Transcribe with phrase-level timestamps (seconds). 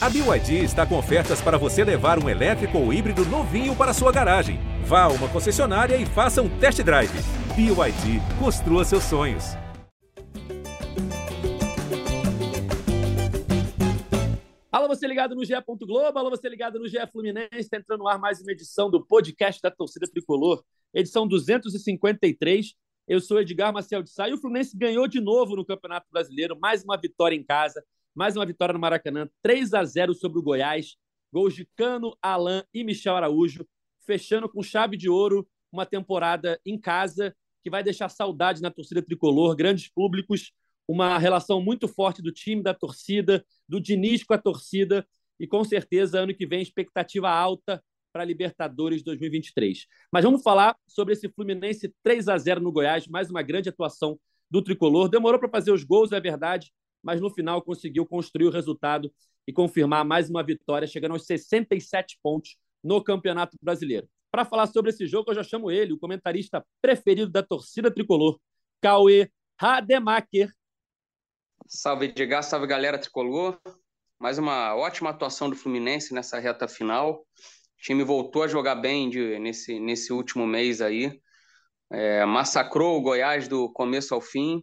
[0.00, 4.12] A BYD está com ofertas para você levar um elétrico ou híbrido novinho para sua
[4.12, 4.60] garagem.
[4.84, 7.10] Vá a uma concessionária e faça um test drive.
[7.56, 9.56] BYD, construa seus sonhos.
[14.70, 15.54] Alô, você ligado no GE.
[15.80, 17.48] Globo, alô, você ligado no GE Fluminense.
[17.58, 20.62] Está entrando no ar mais uma edição do podcast da torcida tricolor,
[20.94, 22.72] edição 253.
[23.08, 26.56] Eu sou Edgar Marcel de Sá e o Fluminense ganhou de novo no Campeonato Brasileiro,
[26.56, 27.82] mais uma vitória em casa
[28.18, 30.96] mais uma vitória no Maracanã, 3 a 0 sobre o Goiás.
[31.32, 33.64] Gols de Cano, Alain e Michel Araújo,
[34.04, 39.00] fechando com chave de ouro uma temporada em casa que vai deixar saudade na torcida
[39.00, 40.50] tricolor, grandes públicos,
[40.88, 45.06] uma relação muito forte do time, da torcida, do Diniz com a torcida
[45.38, 47.80] e com certeza ano que vem expectativa alta
[48.12, 49.86] para Libertadores 2023.
[50.10, 54.18] Mas vamos falar sobre esse Fluminense 3 a 0 no Goiás, mais uma grande atuação
[54.50, 55.08] do tricolor.
[55.08, 59.12] Demorou para fazer os gols, é verdade, mas no final conseguiu construir o resultado
[59.46, 64.08] e confirmar mais uma vitória, chegando aos 67 pontos no Campeonato Brasileiro.
[64.30, 68.38] Para falar sobre esse jogo, eu já chamo ele, o comentarista preferido da torcida tricolor,
[68.80, 70.52] Cauê Rademacher.
[71.66, 73.58] Salve, Edgar, salve galera tricolor.
[74.18, 77.20] Mais uma ótima atuação do Fluminense nessa reta final.
[77.20, 81.20] O time voltou a jogar bem de, nesse, nesse último mês aí.
[81.90, 84.62] É, massacrou o Goiás do começo ao fim.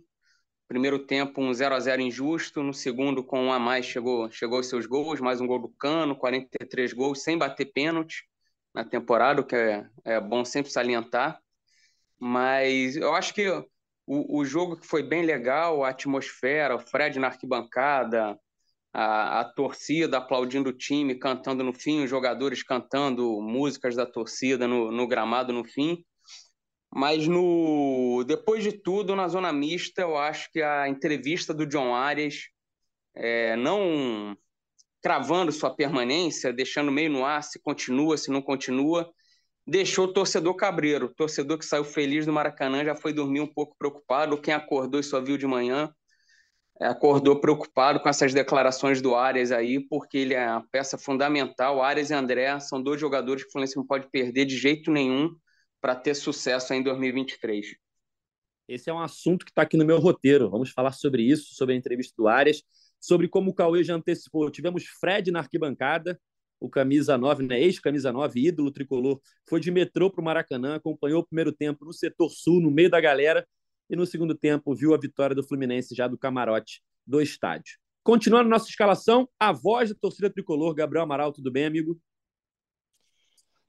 [0.68, 2.64] Primeiro tempo, um 0 a 0 injusto.
[2.64, 5.20] No segundo, com um a mais, chegou, chegou os seus gols.
[5.20, 8.24] Mais um gol do Cano, 43 gols, sem bater pênalti
[8.74, 11.40] na temporada, o que é, é bom sempre salientar.
[12.20, 13.48] Mas eu acho que
[14.06, 18.38] o, o jogo que foi bem legal, a atmosfera, o Fred na arquibancada,
[18.94, 24.68] a, a torcida aplaudindo o time, cantando no fim, os jogadores cantando músicas da torcida
[24.68, 26.04] no, no gramado no fim.
[26.96, 31.94] Mas no depois de tudo, na zona mista, eu acho que a entrevista do John
[31.94, 32.48] Arias,
[33.14, 34.38] é, não
[35.04, 39.12] cravando sua permanência, deixando meio no ar se continua, se não continua,
[39.68, 41.08] deixou o torcedor cabreiro.
[41.08, 44.40] O torcedor que saiu feliz do Maracanã já foi dormir um pouco preocupado.
[44.40, 45.94] Quem acordou e só viu de manhã
[46.80, 51.84] é, acordou preocupado com essas declarações do Arias aí, porque ele é uma peça fundamental.
[51.84, 55.36] Arias e André são dois jogadores que o Fluminense não pode perder de jeito nenhum
[55.86, 57.76] para ter sucesso em 2023?
[58.68, 60.50] Esse é um assunto que está aqui no meu roteiro.
[60.50, 62.64] Vamos falar sobre isso, sobre a entrevista do Arias,
[63.00, 64.50] sobre como o Cauê já antecipou.
[64.50, 66.20] Tivemos Fred na arquibancada,
[66.60, 67.62] o camisa 9, né?
[67.62, 71.94] ex-camisa 9, ídolo tricolor, foi de metrô para o Maracanã, acompanhou o primeiro tempo no
[71.94, 73.48] setor sul, no meio da galera,
[73.88, 77.78] e no segundo tempo viu a vitória do Fluminense já do camarote do estádio.
[78.02, 81.96] Continuando nossa escalação, a voz da torcida tricolor, Gabriel Amaral, tudo bem, amigo?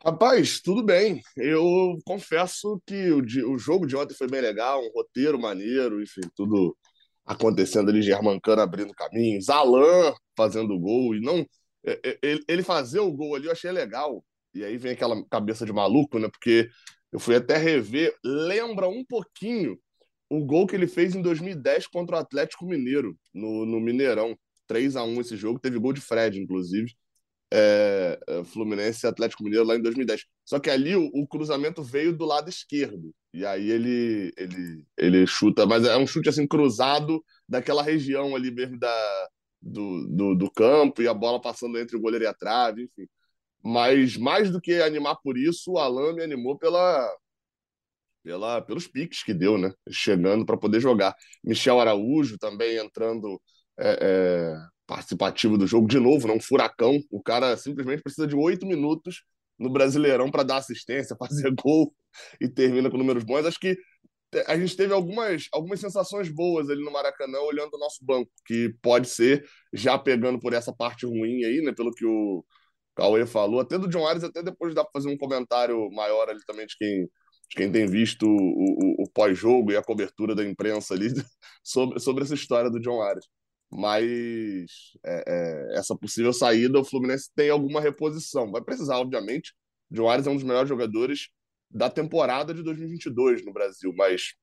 [0.05, 1.21] Rapaz, tudo bem.
[1.37, 3.21] Eu confesso que o,
[3.53, 6.77] o jogo de ontem foi bem legal, um roteiro maneiro, enfim, tudo
[7.25, 11.45] acontecendo ali, Germancano abrindo caminho, Zalan fazendo gol, e não.
[11.85, 12.19] É,
[12.49, 14.25] ele fazer o gol ali eu achei legal.
[14.55, 16.29] E aí vem aquela cabeça de maluco, né?
[16.29, 16.69] Porque
[17.13, 19.79] eu fui até rever, lembra um pouquinho
[20.29, 24.37] o gol que ele fez em 2010 contra o Atlético Mineiro, no, no Mineirão.
[24.69, 26.93] 3 a 1 esse jogo, teve gol de Fred, inclusive
[27.53, 30.25] é, é, Fluminense e Atlético Mineiro lá em 2010.
[30.45, 33.15] Só que ali o, o, cruzamento veio do lado esquerdo.
[33.33, 38.51] E aí ele, ele, ele chuta, mas é um chute assim cruzado daquela região ali
[38.51, 39.29] mesmo da,
[39.61, 43.09] do, do, do campo e a bola passando entre o goleiro e a trave, enfim.
[43.63, 47.11] Mas mais do que animar por isso, o Alan me animou pela,
[48.23, 49.73] pela, pelos piques que deu, né?
[49.91, 51.15] Chegando para poder jogar.
[51.45, 53.41] Michel Araújo também entrando
[53.79, 56.99] é, é, participativo do jogo, de novo, não um furacão.
[57.11, 59.23] O cara simplesmente precisa de oito minutos
[59.59, 61.93] no Brasileirão para dar assistência, fazer gol
[62.41, 63.47] e termina com números bons.
[63.47, 63.77] Acho que
[64.47, 68.75] a gente teve algumas, algumas sensações boas ali no Maracanã olhando o nosso banco, que
[68.83, 72.45] pode ser, já pegando por essa parte ruim aí, né, pelo que o
[72.95, 76.41] Cauê falou, até do John Ares, até depois dá para fazer um comentário maior ali
[76.47, 80.45] também de quem, de quem tem visto o, o, o pós-jogo e a cobertura da
[80.45, 81.09] imprensa ali
[81.63, 83.27] sobre, sobre essa história do John Ares
[83.71, 84.71] mas
[85.05, 85.25] é,
[85.75, 88.51] é, essa possível saída, o Fluminense tem alguma reposição.
[88.51, 89.55] Vai precisar, obviamente.
[89.91, 91.29] O Joares é um dos melhores jogadores
[91.71, 94.35] da temporada de 2022 no Brasil, mas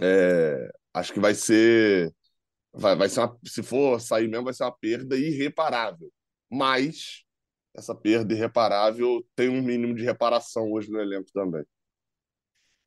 [0.00, 2.12] é, acho que vai ser,
[2.72, 6.12] vai, vai ser uma, se for sair mesmo, vai ser uma perda irreparável.
[6.50, 7.24] Mas
[7.74, 11.64] essa perda irreparável tem um mínimo de reparação hoje no elenco também.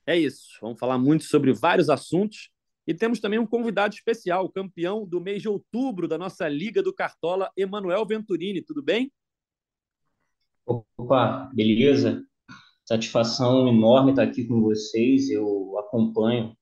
[0.06, 0.58] É isso.
[0.62, 2.52] Vamos falar muito sobre vários assuntos.
[2.88, 6.94] E temos também um convidado especial, campeão do mês de outubro da nossa Liga do
[6.94, 8.62] Cartola, Emanuel Venturini.
[8.62, 9.12] Tudo bem?
[10.66, 12.24] Opa, beleza?
[12.84, 15.30] Satisfação enorme estar aqui com vocês.
[15.30, 16.56] Eu acompanho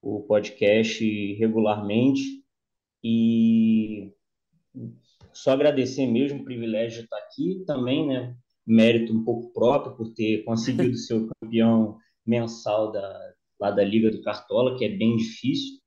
[0.00, 2.44] o podcast regularmente
[3.02, 4.12] e
[5.32, 8.36] só agradecer mesmo o privilégio de estar aqui também, né?
[8.66, 13.23] Mérito um pouco próprio por ter conseguido ser o campeão mensal da,
[13.64, 15.78] lá da Liga do Cartola, que é bem difícil.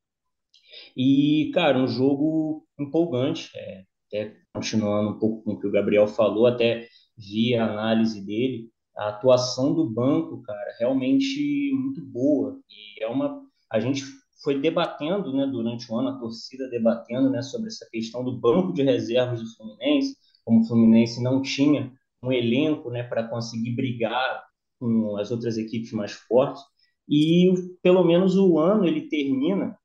[0.95, 6.07] E, cara, um jogo empolgante, é, até continuando um pouco com o que o Gabriel
[6.07, 12.59] falou, até vi a análise dele, a atuação do banco, cara, realmente muito boa.
[12.69, 13.43] E é uma.
[13.71, 14.03] A gente
[14.43, 18.73] foi debatendo, né, durante o ano, a torcida debatendo, né, sobre essa questão do banco
[18.73, 21.91] de reservas do Fluminense, como o Fluminense não tinha
[22.23, 24.47] um elenco, né, para conseguir brigar
[24.79, 26.63] com as outras equipes mais fortes.
[27.09, 29.77] E pelo menos o ano ele termina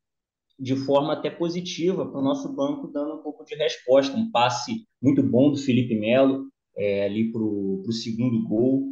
[0.59, 4.17] de forma até positiva para o nosso banco, dando um pouco de resposta.
[4.17, 8.89] Um passe muito bom do Felipe Melo é, ali para o segundo gol.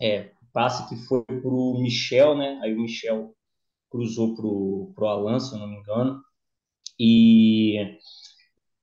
[0.00, 2.58] É, passe que foi para o Michel, né?
[2.62, 3.34] Aí o Michel
[3.90, 6.20] cruzou para o Alan, se eu não me engano.
[6.98, 7.98] E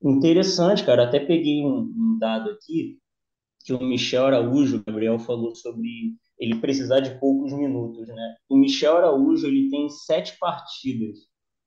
[0.01, 2.99] interessante, cara, até peguei um, um dado aqui
[3.63, 8.35] que o Michel Araújo, o Gabriel falou sobre ele precisar de poucos minutos, né?
[8.50, 11.18] O Michel Araújo, ele tem sete partidas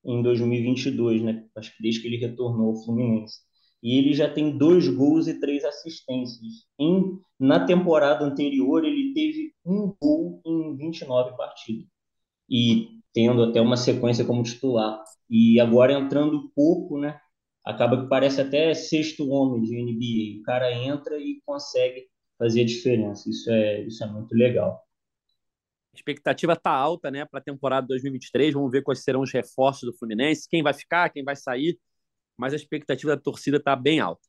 [0.05, 1.45] em 2022, né?
[1.57, 3.41] Acho que desde que ele retornou ao Fluminense.
[3.83, 6.65] E ele já tem dois gols e três assistências.
[6.79, 11.87] Em, na temporada anterior, ele teve um gol em 29 partidas.
[12.49, 15.03] E tendo até uma sequência como titular.
[15.29, 17.19] E agora entrando pouco, né?
[17.65, 20.41] Acaba que parece até sexto homem de NBA.
[20.41, 22.07] O cara entra e consegue
[22.39, 23.29] fazer a diferença.
[23.29, 24.83] Isso é, isso é muito legal.
[25.93, 28.55] A expectativa está alta né, para a temporada 2023.
[28.55, 31.79] Vamos ver quais serão os reforços do Fluminense, quem vai ficar, quem vai sair.
[32.37, 34.21] Mas a expectativa da torcida está bem alta.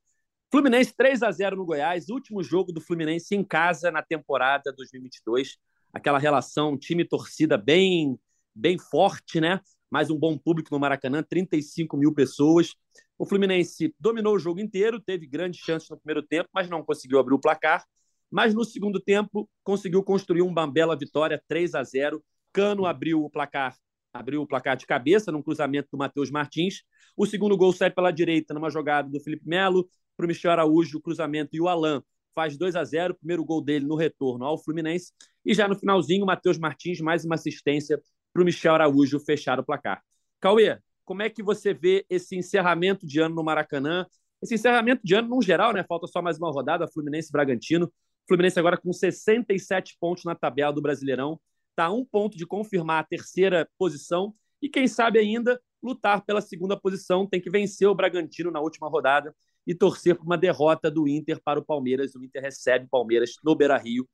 [0.50, 5.58] Fluminense 3 a 0 no Goiás, último jogo do Fluminense em casa na temporada 2022.
[5.92, 8.18] Aquela relação time-torcida bem,
[8.56, 9.60] bem forte, né?
[9.92, 12.74] Mais um bom público no Maracanã, 35 mil pessoas.
[13.18, 17.20] O Fluminense dominou o jogo inteiro, teve grandes chances no primeiro tempo, mas não conseguiu
[17.20, 17.84] abrir o placar.
[18.30, 22.24] Mas no segundo tempo conseguiu construir uma bela vitória, 3 a 0.
[22.52, 23.76] Cano abriu o placar,
[24.14, 26.84] abriu o placar de cabeça num cruzamento do Matheus Martins.
[27.16, 30.98] O segundo gol sai pela direita numa jogada do Felipe Melo para o Michel Araújo,
[30.98, 32.02] o cruzamento e o Alain
[32.34, 35.12] faz 2 a 0, primeiro gol dele no retorno ao Fluminense.
[35.44, 38.00] E já no finalzinho, o Matheus Martins mais uma assistência
[38.34, 40.04] para o Michel Araújo fechar o placar.
[40.40, 44.06] Cauê, como é que você vê esse encerramento de ano no Maracanã?
[44.42, 45.84] Esse encerramento de ano, no geral, né?
[45.88, 47.92] Falta só mais uma rodada, Fluminense Bragantino.
[48.28, 51.40] Fluminense agora com 67 pontos na tabela do Brasileirão.
[51.70, 56.42] Está a um ponto de confirmar a terceira posição e, quem sabe ainda, lutar pela
[56.42, 57.28] segunda posição.
[57.28, 59.34] Tem que vencer o Bragantino na última rodada
[59.66, 62.16] e torcer por uma derrota do Inter para o Palmeiras.
[62.16, 64.08] O Inter recebe o Palmeiras no Beira-Rio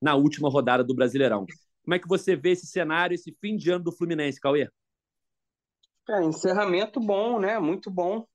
[0.00, 1.44] na última rodada do Brasileirão.
[1.82, 4.68] Como é que você vê esse cenário, esse fim de ano do Fluminense, Cauê?
[6.08, 7.58] É, encerramento bom, né?
[7.58, 8.26] Muito bom.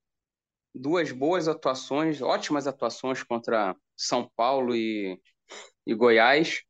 [0.74, 5.20] Duas boas atuações, ótimas atuações contra São Paulo e,
[5.86, 6.62] e Goiás.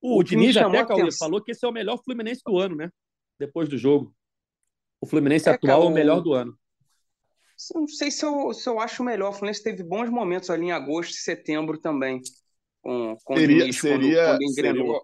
[0.00, 2.90] O, o Diniz até, Cauê, falou que esse é o melhor Fluminense do ano, né?
[3.38, 4.14] Depois do jogo.
[5.00, 6.58] O Fluminense é, atual cara, é o melhor do ano.
[7.74, 9.30] Não sei se eu, se eu acho melhor.
[9.30, 12.20] O Fluminense teve bons momentos ali em agosto e setembro também.
[12.82, 15.00] Com, com seria, o Diniz, seria, quando, quando seria,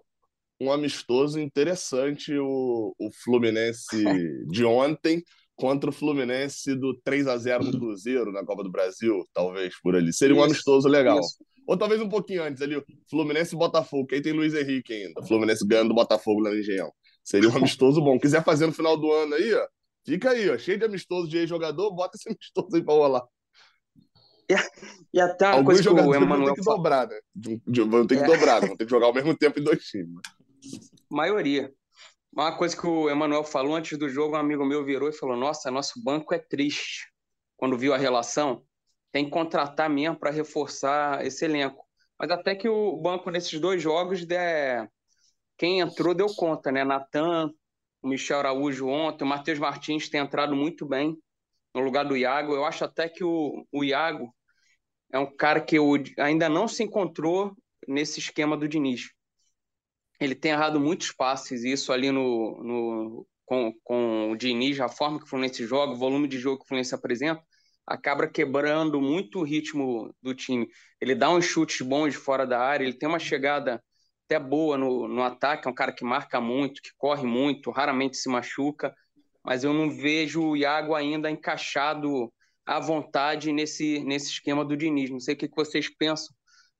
[0.59, 4.03] um amistoso interessante o, o Fluminense
[4.47, 5.23] de ontem
[5.57, 9.95] contra o Fluminense do 3 a 0 no Cruzeiro na Copa do Brasil, talvez por
[9.95, 10.13] ali.
[10.13, 11.19] Seria um isso, amistoso legal.
[11.19, 11.43] Isso.
[11.67, 15.21] Ou talvez um pouquinho antes ali, Fluminense e Botafogo, que aí tem Luiz Henrique ainda.
[15.25, 16.91] Fluminense ganhando do Botafogo na Engenhão.
[17.23, 18.19] Seria um amistoso bom.
[18.19, 19.67] Quiser fazer no final do ano aí, ó,
[20.05, 23.23] fica aí, ó, cheio de amistoso de ex-jogador, bota esse amistoso aí pra rolar.
[24.49, 24.55] E,
[25.15, 27.19] e até uma Alguns coisa que o Emanuel vão ter que dobrar, né?
[27.85, 28.27] Vão ter que é.
[28.27, 30.21] dobrar, vão ter que jogar ao mesmo tempo em dois times.
[31.09, 31.73] Maioria.
[32.31, 35.35] Uma coisa que o Emanuel falou antes do jogo, um amigo meu virou e falou:
[35.35, 37.11] Nossa, nosso banco é triste.
[37.55, 38.63] Quando viu a relação,
[39.11, 41.83] tem que contratar mesmo para reforçar esse elenco.
[42.19, 44.87] Mas até que o banco nesses dois jogos, der...
[45.57, 46.83] quem entrou deu conta, né?
[46.83, 47.51] Natan,
[48.01, 51.17] o Michel Araújo ontem, o Matheus Martins tem entrado muito bem
[51.73, 52.53] no lugar do Iago.
[52.53, 54.33] Eu acho até que o, o Iago
[55.11, 55.77] é um cara que
[56.19, 57.55] ainda não se encontrou
[57.87, 59.16] nesse esquema do Diniz
[60.19, 64.89] ele tem errado muitos passes, e isso ali no, no, com, com o Diniz, a
[64.89, 67.41] forma que o Fluminense joga, o volume de jogo que o Fluminense apresenta,
[67.85, 70.67] acaba quebrando muito o ritmo do time.
[70.99, 73.81] Ele dá uns chutes bons de fora da área, ele tem uma chegada
[74.25, 78.17] até boa no, no ataque, é um cara que marca muito, que corre muito, raramente
[78.17, 78.93] se machuca,
[79.43, 82.33] mas eu não vejo o Iago ainda encaixado
[82.65, 85.09] à vontade nesse, nesse esquema do Diniz.
[85.09, 86.35] Não sei o que vocês pensam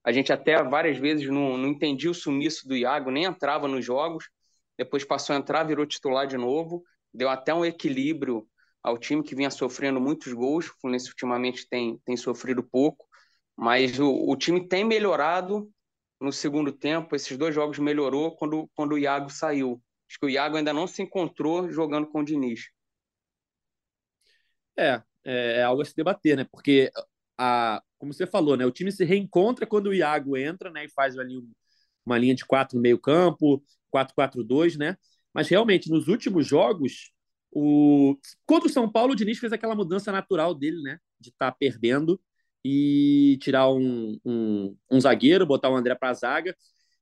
[0.07, 3.83] a gente até várias vezes não, não entendia o sumiço do Iago, nem entrava nos
[3.83, 4.29] jogos.
[4.77, 6.81] Depois passou a entrar, virou titular de novo.
[7.13, 8.47] Deu até um equilíbrio
[8.81, 10.69] ao time que vinha sofrendo muitos gols.
[10.69, 13.05] O Fluminense ultimamente tem, tem sofrido pouco,
[13.53, 15.69] mas o, o time tem melhorado
[16.21, 17.13] no segundo tempo.
[17.13, 19.83] Esses dois jogos melhorou quando, quando o Iago saiu.
[20.09, 22.69] Acho que o Iago ainda não se encontrou jogando com o Diniz.
[24.77, 26.47] É, é, é algo a se debater, né?
[26.49, 26.89] Porque
[27.37, 28.65] a, como você falou, né?
[28.65, 30.85] O time se reencontra quando o Iago entra, né?
[30.85, 31.35] E faz ali
[32.05, 34.97] uma linha de quatro no meio campo, 4-4-2, né?
[35.33, 37.11] Mas realmente, nos últimos jogos,
[37.51, 38.17] o...
[38.45, 40.99] contra o São Paulo, o Diniz fez aquela mudança natural dele, né?
[41.19, 42.19] De estar tá perdendo
[42.63, 46.55] e tirar um, um, um zagueiro, botar o André para a zaga.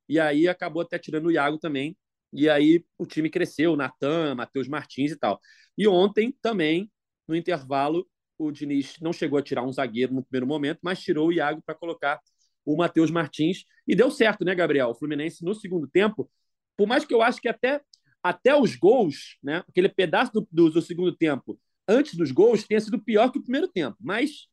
[0.08, 1.98] E aí acabou até tirando o Iago também.
[2.34, 5.40] E aí o time cresceu, Natan, Matheus Martins e tal.
[5.78, 6.92] E ontem também,
[7.28, 11.28] no intervalo, o Diniz não chegou a tirar um zagueiro no primeiro momento, mas tirou
[11.28, 12.20] o Iago para colocar
[12.66, 13.66] o Matheus Martins.
[13.88, 14.90] E deu certo, né, Gabriel?
[14.90, 16.30] O Fluminense, no segundo tempo,
[16.76, 17.82] por mais que eu acho que até,
[18.22, 22.82] até os gols, né, aquele pedaço do, do, do segundo tempo, antes dos gols, tenha
[22.82, 23.98] sido pior que o primeiro tempo.
[24.00, 24.48] Mas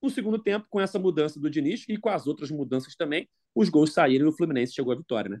[0.00, 3.68] no segundo tempo, com essa mudança do Diniz e com as outras mudanças também, os
[3.68, 5.40] gols saíram e o Fluminense chegou à vitória, né?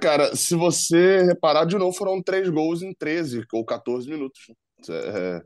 [0.00, 4.40] Cara, se você reparar, de novo foram três gols em 13 ou 14 minutos.
[4.88, 5.42] É,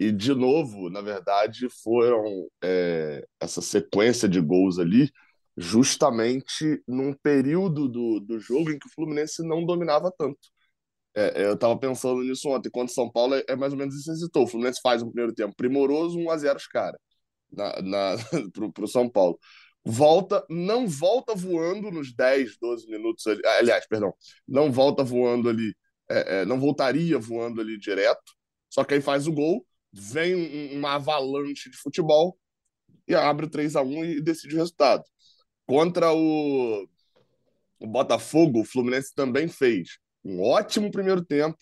[0.00, 5.10] e, de novo, na verdade, foram é, essa sequência de gols ali
[5.56, 10.38] justamente num período do, do jogo em que o Fluminense não dominava tanto.
[11.14, 13.94] É, é eu estava pensando nisso ontem, quando São Paulo é, é, mais ou menos
[13.94, 14.44] isso citou.
[14.44, 17.00] O Fluminense faz um primeiro tempo primoroso, 1 a 0 os caras
[17.52, 18.16] na, na,
[18.74, 19.38] pro, São Paulo.
[19.84, 23.40] Volta, não volta voando nos 10, 12 minutos ali.
[23.58, 24.14] Aliás, perdão,
[24.46, 25.74] não volta voando ali,
[26.08, 28.32] é, é, não voltaria voando ali direto,
[28.68, 32.38] só que aí faz o gol, vem uma avalanche de futebol
[33.06, 35.02] e abre o 3 a 1 e decide o resultado.
[35.66, 36.86] Contra o,
[37.80, 41.58] o Botafogo, o Fluminense também fez um ótimo primeiro tempo,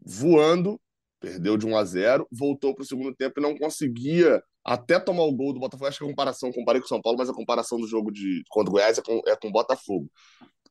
[0.00, 0.80] voando,
[1.20, 5.24] perdeu de 1 a 0, voltou para o segundo tempo e não conseguia até tomar
[5.24, 5.88] o gol do Botafogo.
[5.88, 8.42] Acho que a comparação, comparei com o São Paulo, mas a comparação do jogo de
[8.48, 10.10] contra o Goiás é com, é com o Botafogo.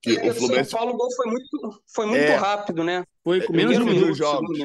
[0.02, 0.72] Que é, o Fluminense...
[0.72, 3.06] São Paulo o gol foi muito, foi muito é, rápido, né?
[3.24, 4.14] Foi com menos de um minuto.
[4.16, 4.58] Jogos.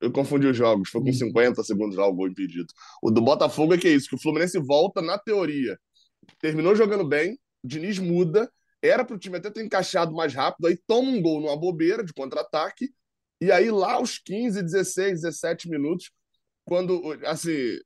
[0.00, 2.66] Eu confundi os jogos, foi com 50 segundos já o gol impedido.
[3.02, 5.78] O do Botafogo é que é isso, que o Fluminense volta na teoria.
[6.40, 8.50] Terminou jogando bem, o Diniz muda,
[8.82, 12.04] era para o time até ter encaixado mais rápido, aí toma um gol numa bobeira
[12.04, 12.90] de contra-ataque,
[13.40, 16.10] e aí lá aos 15, 16, 17 minutos,
[16.64, 17.78] quando, assim,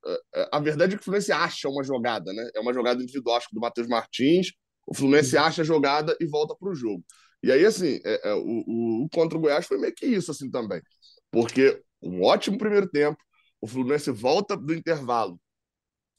[0.50, 2.50] a verdade é que o Fluminense acha uma jogada, né?
[2.55, 4.52] É uma jogada individual, acho que do Matheus Martins,
[4.87, 5.43] o Fluminense uhum.
[5.43, 7.05] acha a jogada e volta para o jogo.
[7.43, 10.31] E aí, assim, é, é, o, o, o, contra o Goiás foi meio que isso,
[10.31, 10.81] assim, também.
[11.31, 13.19] Porque um ótimo primeiro tempo,
[13.61, 15.40] o Fluminense volta do intervalo,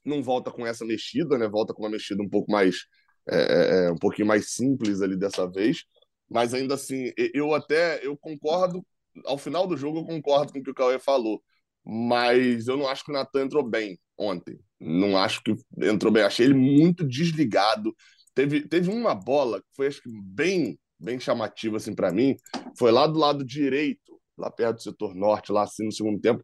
[0.05, 1.47] não volta com essa mexida, né?
[1.47, 2.85] Volta com uma mexida um pouco mais,
[3.29, 5.83] é, é, é um pouquinho mais simples ali dessa vez,
[6.29, 8.85] mas ainda assim, eu até, eu concordo,
[9.25, 11.43] ao final do jogo eu concordo com o que o Cauê falou,
[11.83, 14.59] mas eu não acho que o Natan entrou bem ontem.
[14.79, 16.23] Não acho que entrou bem.
[16.23, 17.95] Achei ele muito desligado.
[18.33, 22.35] Teve, teve uma bola que foi acho que bem bem chamativa assim para mim.
[22.77, 24.10] Foi lá do lado direito,
[24.41, 26.43] lá perto do setor norte, lá assim no segundo tempo,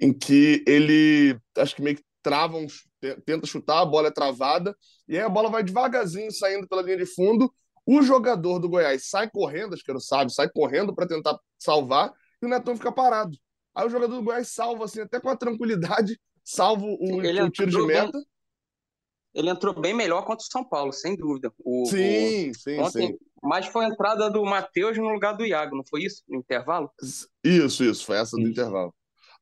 [0.00, 2.66] em que ele acho que meio que trava um,
[3.24, 4.76] tenta chutar, a bola é travada
[5.08, 7.52] e aí a bola vai devagarzinho saindo pela linha de fundo.
[7.86, 11.38] O jogador do Goiás sai correndo, acho que era o Sábio, sai correndo para tentar
[11.58, 12.12] salvar
[12.42, 13.36] e o Netão fica parado.
[13.74, 17.70] Aí o jogador do Goiás salva, assim, até com a tranquilidade, salvo o, o tiro
[17.70, 18.12] de meta.
[18.12, 18.24] Bem,
[19.38, 21.52] ele entrou bem melhor contra o São Paulo, sem dúvida.
[21.64, 23.18] O, sim, o, sim, ontem, sim.
[23.40, 26.24] Mas foi a entrada do Matheus no lugar do Iago, não foi isso?
[26.28, 26.90] No intervalo?
[27.44, 28.50] Isso, isso, foi essa do isso.
[28.50, 28.92] intervalo.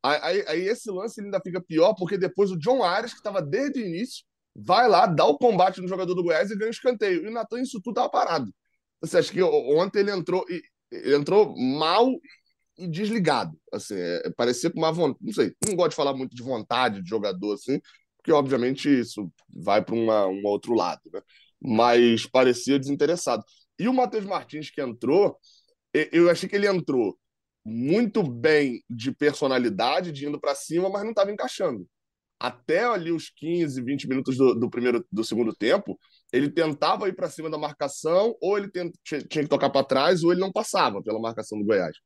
[0.03, 3.41] Aí, aí, aí, esse lance ainda fica pior, porque depois o John Arias, que estava
[3.41, 4.23] desde o início,
[4.55, 7.25] vai lá, dá o combate no jogador do Goiás e ganha o escanteio.
[7.25, 8.53] E o Natan, isso tudo estava parado.
[9.01, 10.45] Você acha que ontem ele entrou,
[10.93, 12.11] ele entrou mal
[12.77, 13.59] e desligado.
[13.73, 15.25] Assim, é, parecia com uma vontade.
[15.25, 17.81] Não sei, não gosto de falar muito de vontade de jogador, assim,
[18.27, 21.21] porque obviamente isso vai para um outro lado, né?
[21.63, 23.45] Mas parecia desinteressado.
[23.79, 25.39] E o Matheus Martins que entrou,
[25.95, 27.17] eu achei que ele entrou
[27.65, 31.87] muito bem de personalidade, de indo para cima, mas não estava encaixando.
[32.41, 35.99] Até ali os 15, 20 minutos do, do primeiro do segundo tempo,
[36.33, 40.25] ele tentava ir para cima da marcação, ou ele tinha, tinha que tocar para trás,
[40.25, 41.97] ou ele não passava pela marcação do Goiás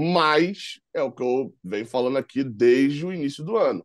[0.00, 3.84] mas é o que eu venho falando aqui desde o início do ano.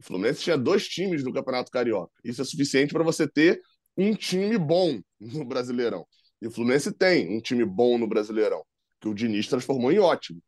[0.00, 2.12] O Fluminense tinha dois times no Campeonato Carioca.
[2.24, 3.60] Isso é suficiente para você ter
[3.96, 6.06] um time bom no Brasileirão.
[6.40, 8.64] E o Fluminense tem um time bom no Brasileirão,
[8.98, 10.42] que o Diniz transformou em ótimo.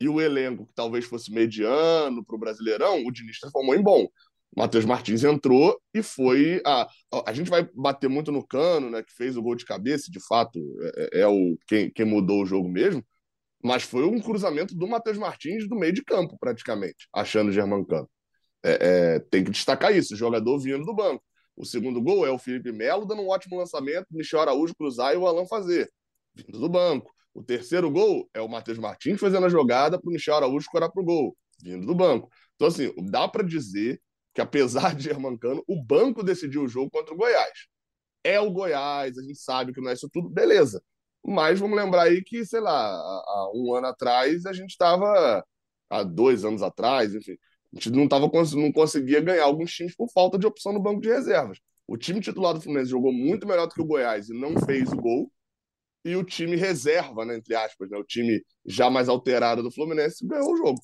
[0.00, 4.04] E o elenco, que talvez fosse mediano para o Brasileirão, o Diniz transformou em bom.
[4.56, 6.62] O Matheus Martins entrou e foi.
[6.64, 6.88] A,
[7.26, 9.02] a, gente vai bater muito no cano, né?
[9.02, 10.58] Que fez o gol de cabeça, de fato,
[11.12, 13.04] é, é o quem, quem mudou o jogo mesmo.
[13.62, 18.08] Mas foi um cruzamento do Matheus Martins do meio de campo, praticamente, achando o Germancano.
[18.64, 21.22] É, é, tem que destacar isso, jogador vindo do banco.
[21.54, 25.16] O segundo gol é o Felipe Melo dando um ótimo lançamento, Michel Araújo cruzar e
[25.16, 25.92] o Alan fazer,
[26.34, 27.12] vindo do banco.
[27.34, 30.90] O terceiro gol é o Matheus Martins fazendo a jogada para o Michel Araújo escorar
[30.90, 32.30] para o gol, vindo do banco.
[32.54, 34.00] Então, assim, dá para dizer
[34.32, 37.66] que, apesar de Germancano, o banco decidiu o jogo contra o Goiás.
[38.24, 40.82] É o Goiás, a gente sabe que não é isso tudo, beleza.
[41.24, 45.44] Mas vamos lembrar aí que, sei lá, há um ano atrás a gente estava,
[45.90, 47.36] há dois anos atrás, enfim,
[47.74, 51.00] a gente não, tava, não conseguia ganhar alguns times por falta de opção no banco
[51.00, 51.58] de reservas.
[51.86, 54.90] O time titular do Fluminense jogou muito melhor do que o Goiás e não fez
[54.92, 55.30] o gol.
[56.04, 60.26] E o time reserva, né, entre aspas, né, o time já mais alterado do Fluminense
[60.26, 60.80] ganhou o jogo.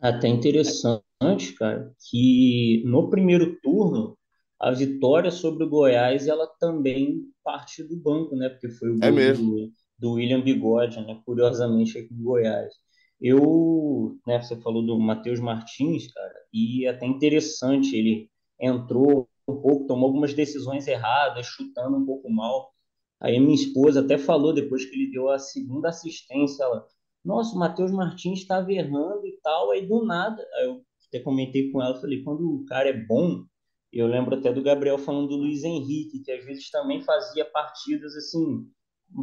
[0.00, 4.16] Até interessante, cara, que no primeiro turno
[4.60, 8.48] a vitória sobre o Goiás ela também parte do banco, né?
[8.48, 11.20] Porque foi o é gol do, do William Bigode, né?
[11.24, 12.74] Curiosamente aqui do Goiás.
[13.20, 19.60] Eu, né, você falou do Matheus Martins, cara, e é até interessante, ele entrou um
[19.60, 22.72] pouco, tomou algumas decisões erradas, chutando um pouco mal.
[23.20, 26.86] Aí minha esposa até falou depois que ele deu a segunda assistência, ela,
[27.24, 31.70] nossa, o Matheus Martins estava errando e tal, aí do nada, aí eu até comentei
[31.72, 33.44] com ela, falei, quando o cara é bom,
[33.92, 38.14] eu lembro até do Gabriel falando do Luiz Henrique, que às vezes também fazia partidas
[38.14, 38.70] assim,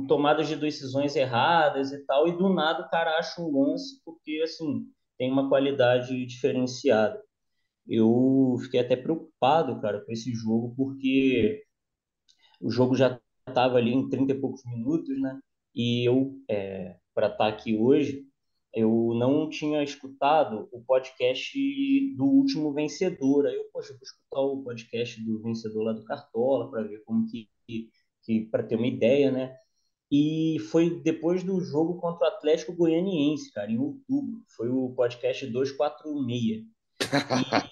[0.08, 4.42] tomadas de decisões erradas e tal, e do nada o cara acha um lance porque
[4.44, 4.86] assim
[5.18, 7.22] tem uma qualidade diferenciada.
[7.88, 11.64] Eu fiquei até preocupado, cara, com esse jogo, porque
[12.60, 15.40] o jogo já estava ali em 30 e poucos minutos, né?
[15.74, 18.26] E eu, é, para estar tá aqui hoje,
[18.74, 21.58] eu não tinha escutado o podcast
[22.16, 23.46] do último vencedor.
[23.48, 27.26] Aí eu, poxa, vou escutar o podcast do vencedor lá do Cartola para ver como
[27.28, 27.50] que,
[28.24, 29.56] que para ter uma ideia, né?
[30.18, 34.46] E foi depois do jogo contra o Atlético Goianiense, cara, em outubro.
[34.56, 36.64] Foi o podcast 246.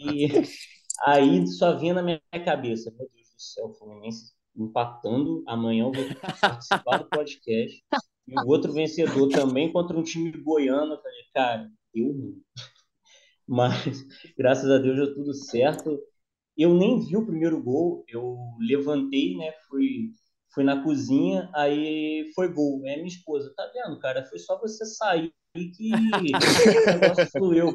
[0.01, 0.27] E
[1.07, 5.91] aí só vinha na minha cabeça, meu Deus do céu, o Fluminense empatando, amanhã eu
[5.93, 6.03] vou
[6.41, 7.81] participar do podcast.
[8.27, 10.95] E o outro vencedor também contra um time goiano.
[10.95, 12.35] Eu falei, cara, eu não.
[13.47, 14.05] Mas,
[14.37, 15.97] graças a Deus, deu tudo certo.
[16.57, 18.03] Eu nem vi o primeiro gol.
[18.05, 19.53] Eu levantei, né?
[19.69, 20.11] Fui,
[20.53, 22.81] fui na cozinha, aí foi gol.
[22.85, 24.23] É minha esposa, tá vendo, cara?
[24.25, 27.73] Foi só você sair que o negócio fluiu.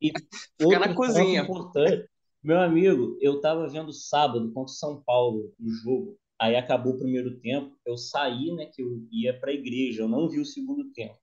[0.00, 0.12] E
[0.60, 1.42] Fica na cozinha.
[1.42, 2.08] Importante,
[2.42, 6.18] meu amigo, eu tava vendo sábado contra São Paulo o jogo.
[6.38, 10.08] Aí acabou o primeiro tempo, eu saí, né, que eu ia para a igreja, eu
[10.08, 11.16] não vi o segundo tempo.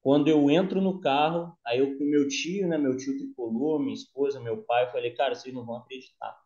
[0.00, 3.94] Quando eu entro no carro, aí eu com meu tio, né, meu tio tricolor, minha
[3.94, 6.36] esposa, meu pai, eu falei, cara, vocês não vão acreditar.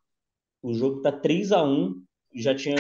[0.63, 2.06] O jogo tá 3 a 1
[2.37, 2.77] já tinha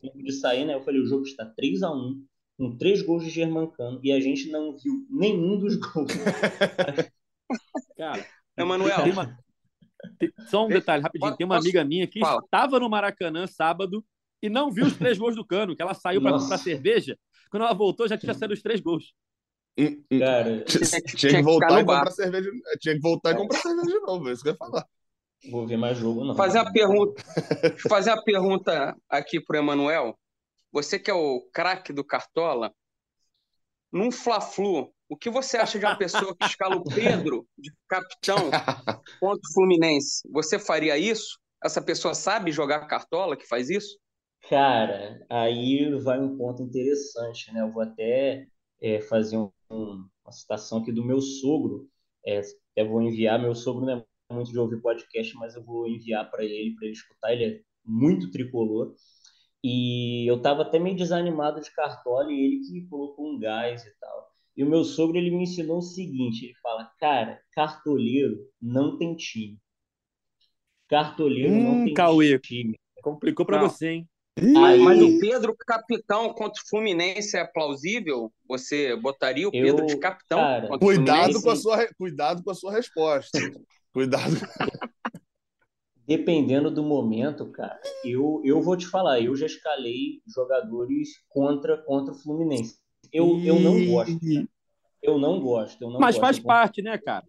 [0.00, 0.74] tempo de sair, né?
[0.74, 2.24] Eu falei, o jogo está 3 a 1
[2.56, 6.12] com três gols de Germancano, e a gente não viu nenhum dos gols.
[7.98, 8.24] Cara,
[8.56, 9.38] Emanuel, tem uma...
[10.48, 11.36] só um detalhe rapidinho.
[11.36, 14.04] Tem uma amiga minha que estava no Maracanã sábado
[14.40, 17.18] e não viu os três gols do Cano, que ela saiu para comprar cerveja.
[17.50, 19.14] Quando ela voltou, já tinha saído os três gols.
[20.18, 22.50] Cara, tinha, tinha que voltar e comprar cerveja.
[22.80, 24.86] Tinha que voltar e comprar cerveja de novo, é isso que eu ia falar.
[25.50, 26.34] Vou ver mais jogo, não.
[26.34, 27.22] Fazer a pergunta,
[27.88, 30.18] fazer a pergunta aqui pro Emanuel.
[30.72, 32.72] Você que é o craque do Cartola,
[33.92, 38.50] num Fla-Flu, o que você acha de uma pessoa que escala o Pedro de capitão
[39.20, 40.28] contra o Fluminense?
[40.32, 41.38] Você faria isso?
[41.62, 43.98] Essa pessoa sabe jogar cartola que faz isso?
[44.48, 47.62] Cara, aí vai um ponto interessante, né?
[47.62, 48.46] Eu vou até
[48.82, 51.88] é, fazer um, uma citação aqui do meu sogro.
[52.26, 52.40] É,
[52.72, 53.40] até vou enviar.
[53.40, 54.04] Meu sogro não é
[54.34, 57.32] muito de ouvir podcast, mas eu vou enviar para ele, para ele escutar.
[57.32, 58.94] Ele é muito tricolor.
[59.62, 63.90] E eu tava até meio desanimado de cartola e ele que colocou um gás e
[63.98, 64.28] tal.
[64.56, 69.16] E o meu sogro ele me ensinou o seguinte: ele fala, cara, cartoleiro não tem
[69.16, 69.58] time.
[70.88, 72.38] Cartoleiro hum, não tem Cauê.
[72.38, 72.78] time.
[73.02, 74.08] Complicou para você, hein?
[74.38, 74.80] Aí...
[74.80, 78.32] Mas o Pedro capitão contra o Fluminense é plausível?
[78.48, 80.38] Você botaria o Pedro eu, de capitão?
[80.38, 83.38] Cara, cuidado, com a sua, cuidado com a sua resposta.
[83.94, 84.34] Cuidado.
[86.06, 92.12] Dependendo do momento, cara, eu, eu vou te falar, eu já escalei jogadores contra, contra
[92.12, 92.76] o Fluminense.
[93.10, 94.18] Eu, eu não gosto.
[94.20, 94.48] Cara.
[95.02, 95.82] Eu não gosto.
[95.82, 97.24] Eu não Mas gosto, faz parte, né, cara?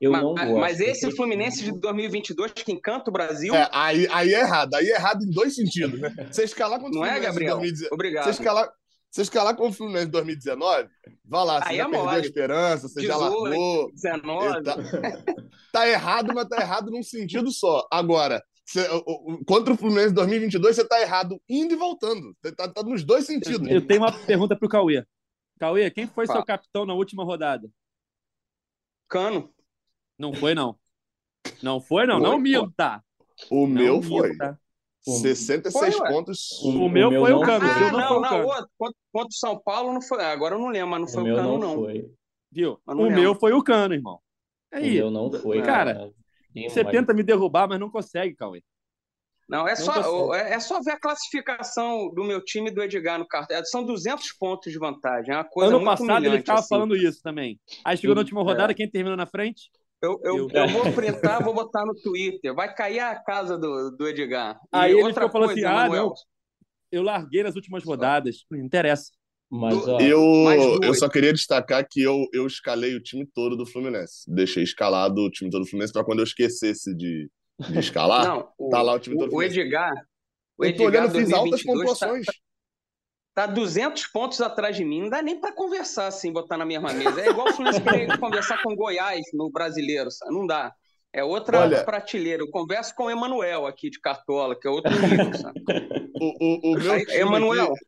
[0.00, 0.56] Eu mas, não gosto.
[0.56, 3.54] Mas esse Fluminense de 2022 que encanta o Brasil.
[3.54, 4.74] É, aí, aí é errado.
[4.74, 6.12] Aí é errado em dois sentidos, né?
[6.30, 7.20] Você escalar contra o Fluminense.
[7.20, 7.56] Não é, Gabriel?
[7.58, 8.24] 2019, Obrigado.
[8.24, 8.72] Você escalar,
[9.10, 10.88] você escalar com o Fluminense em 2019,
[11.24, 13.90] vá lá, você aí já é perdeu a esperança, você já largou.
[13.92, 14.62] 19.
[14.62, 14.76] Tá,
[15.72, 17.86] tá errado, mas tá errado num sentido só.
[17.90, 18.86] Agora, você,
[19.46, 22.36] contra o Fluminense em 2022, você tá errado indo e voltando.
[22.56, 23.68] Tá, tá nos dois sentidos.
[23.68, 25.04] Eu tenho uma pergunta pro Cauê.
[25.58, 26.38] Cauê, quem foi Fala.
[26.38, 27.68] seu capitão na última rodada?
[29.08, 29.52] Cano.
[30.16, 30.78] Não foi, não.
[31.62, 32.20] Não foi, não.
[32.20, 33.02] Foi, não minta.
[33.50, 34.30] O Não meu foi.
[35.06, 35.20] Minta.
[35.20, 36.50] 66 Foi, pontos.
[36.62, 38.46] O meu meu foi o Cano, o Ah, não não, o não.
[38.48, 38.66] O
[39.12, 40.22] contra, o São Paulo não foi.
[40.24, 41.74] Agora eu não lembro, mas não foi O o, Cano, não, não.
[41.76, 42.10] foi.
[42.52, 42.80] Viu?
[42.86, 43.20] O lembro.
[43.20, 44.20] meu foi o Cano, irmão.
[44.72, 45.62] O Aí, meu não foi.
[45.62, 46.12] Cara,
[46.52, 48.62] Tem você tenta me derrubar, mas não consegue, Cauê.
[49.48, 50.44] Não, é Não só, consegue.
[50.48, 53.56] é é só ver a classificação do meu time e do Edgar no cartão.
[53.56, 55.34] É, São 200 pontos de vantagem.
[55.34, 56.68] É uma coisa ano muito passado ele ficava assim.
[56.68, 57.58] falando isso também.
[57.84, 59.70] Aí chegou na última rodada, quem terminou na frente?
[60.02, 62.54] Eu, eu, Eu- eu vou printar, vou botar no Twitter.
[62.54, 64.56] Vai cair a casa do, do Edgar.
[64.56, 66.14] E Aí ele outra ficou falando coisa, assim, ah, Manuel, não.
[66.92, 68.44] Eu larguei nas últimas rodadas.
[68.50, 69.12] Não interessa.
[69.52, 73.66] Mas, ó, Eu, eu só queria destacar que eu, eu escalei o time todo do
[73.66, 74.22] Fluminense.
[74.32, 77.28] Deixei escalado o time todo do Fluminense para quando eu esquecesse de,
[77.68, 78.24] de escalar.
[78.26, 79.58] não, o, tá lá o time todo o, o Fluminense.
[79.60, 79.92] Edgar.
[80.56, 82.26] O eu tô Edgar olhando, fiz altas 2022 tá, pontuações.
[83.46, 85.02] Tá 200 pontos atrás de mim.
[85.02, 87.20] Não dá nem pra conversar assim, botar na mesma mesa.
[87.20, 90.10] É igual o Fluminense querer conversar com Goiás no brasileiro.
[90.10, 90.32] sabe?
[90.32, 90.74] Não dá.
[91.12, 92.42] É outra Olha- prateleira.
[92.42, 95.34] Eu converso com o Emanuel aqui de Cartola, que é outro nível.
[95.38, 95.60] Sabe?
[96.22, 97.84] O, o, o meu Aí, Emanuel, aqui-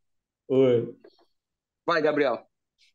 [0.49, 0.95] oi.
[1.85, 2.43] vai, Gabriel.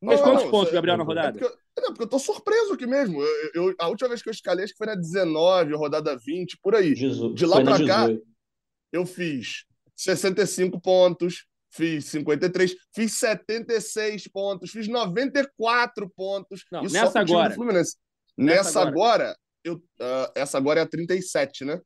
[0.02, 1.32] Mas quantos não, pontos, é- Gabriel, na É rodada?
[1.40, 3.22] porque, eu, não, porque eu tô surpreso aqui mesmo.
[3.22, 6.58] Eu, eu- a última vez que eu escalei, acho que foi na 19, rodada 20,
[6.58, 6.96] por aí.
[6.96, 8.24] Dezo- De lá pra cá, 18.
[8.92, 9.66] Eu fiz
[9.96, 16.64] 65 pontos, fiz 53, fiz 76 pontos, fiz 94 pontos.
[16.72, 17.56] Não, e nessa agora.
[17.58, 17.98] Nessa
[18.38, 21.82] Nessa, agora, eu, ah, essa agora é a 37, né?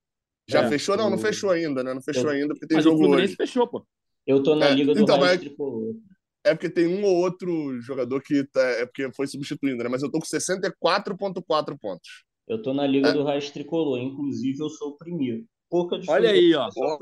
[0.50, 0.98] Já É, fechou?
[0.98, 1.94] Não, não o- fechou ainda, né?
[1.94, 3.38] Não fechou Eu- ainda porque tem Mas o jogo Fluminense hoje.
[3.38, 3.86] fechou, pô.
[4.28, 5.96] Eu tô na É, Liga do então, Raiz mas- Tricolor.
[6.44, 9.90] É porque tem um ou outro jogador que tá, é porque foi substituindo, né?
[9.90, 12.26] Mas eu tô com 64,4 pontos.
[12.48, 13.14] Eu tô na Liga É.
[13.14, 14.00] do Raiz Tricolor.
[14.00, 15.46] Inclusive, eu sou o primeiro.
[15.70, 16.34] Pouca Olha diferença.
[16.34, 16.68] aí, ó.
[16.68, 17.00] o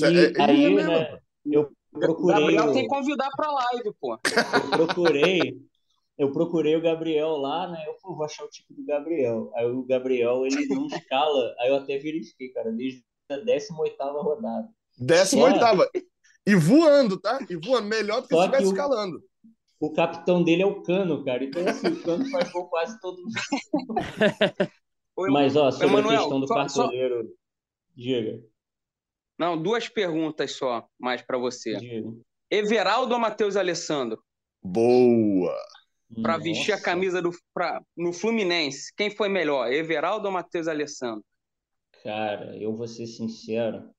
[0.00, 1.18] E é- é aí, mesmo, né, pô.
[1.46, 2.40] Eu procurei.
[2.40, 4.14] Gabriel tem que convidar pra live, pô.
[4.14, 5.58] eu procurei,
[6.18, 7.84] eu procurei o Gabriel lá, né?
[7.86, 9.50] Eu pô, vou achar o tipo do Gabriel.
[9.54, 11.54] Aí o Gabriel, ele não escala.
[11.60, 14.68] Aí eu até verifiquei, cara, desde a 18ª rodada.
[14.98, 15.58] 18
[16.46, 17.38] E voando, tá?
[17.48, 17.88] E voando.
[17.88, 19.22] Melhor do que Só se estivesse escalando.
[19.80, 21.44] O capitão dele é o Cano, cara.
[21.44, 23.18] Então, assim, o Cano faz gol quase todo
[25.16, 27.28] Ô, Mas, ó, sobre Emanuel, a questão do só- só- cartoleiro,
[27.94, 28.42] diga,
[29.38, 31.76] Não, duas perguntas só, mais pra você.
[31.76, 32.10] diga.
[32.50, 34.22] Everaldo ou Matheus Alessandro?
[34.62, 35.54] Boa!
[36.22, 41.24] Pra vestir a camisa do, pra, no Fluminense, quem foi melhor, Everaldo ou Matheus Alessandro?
[42.04, 43.90] Cara, eu vou ser sincero,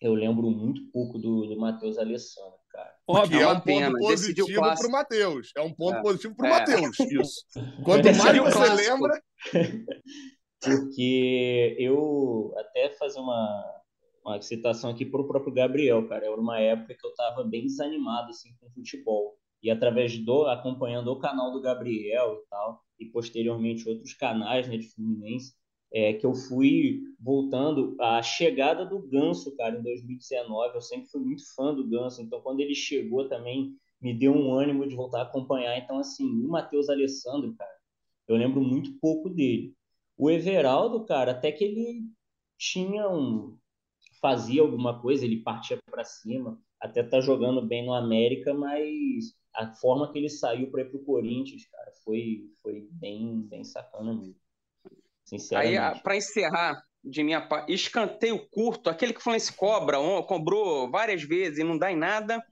[0.00, 2.90] eu lembro muito pouco do, do Matheus Alessandro, cara.
[2.90, 3.40] Que Óbvio.
[3.40, 4.82] é uma um ponto positivo clássico.
[4.82, 5.50] pro Matheus.
[5.56, 6.02] É um ponto É.
[6.02, 6.50] positivo pro É.
[6.50, 6.96] Matheus.
[7.10, 7.44] Isso.
[7.84, 8.76] Quanto mais você clássico.
[8.92, 9.22] lembra,
[10.60, 13.77] Porque eu até fazer uma,
[14.28, 16.26] uma citação aqui pro próprio Gabriel, cara.
[16.26, 19.36] Era uma época que eu tava bem desanimado assim com futebol.
[19.62, 24.76] E através do acompanhando o canal do Gabriel e tal, e posteriormente outros canais, né,
[24.76, 25.54] de Fluminense,
[25.92, 30.74] é que eu fui voltando à chegada do Ganso, cara, em 2019.
[30.74, 34.52] Eu sempre fui muito fã do Ganso, então quando ele chegou também me deu um
[34.52, 35.76] ânimo de voltar a acompanhar.
[35.78, 37.70] Então assim, o Matheus Alessandro, cara,
[38.28, 39.74] eu lembro muito pouco dele.
[40.16, 42.02] O Everaldo, cara, até que ele
[42.58, 43.56] tinha um.
[44.20, 49.74] Fazia alguma coisa, ele partia para cima, até tá jogando bem no América, mas a
[49.74, 54.36] forma que ele saiu para ir pro Corinthians, cara, foi, foi bem, bem sacana mesmo.
[54.86, 56.02] Aí, Sinceramente.
[56.02, 61.58] para encerrar, de minha parte, escanteio curto, aquele que o Fluminense cobra, cobrou várias vezes
[61.58, 62.42] e não dá em nada,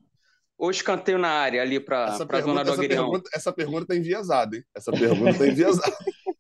[0.59, 3.05] ou escanteio na área ali para essa a zona pergunta, do essa, agrião?
[3.05, 4.65] pergunta, essa pergunta tá enviesada, hein?
[4.75, 5.97] Essa pergunta tá enviesada.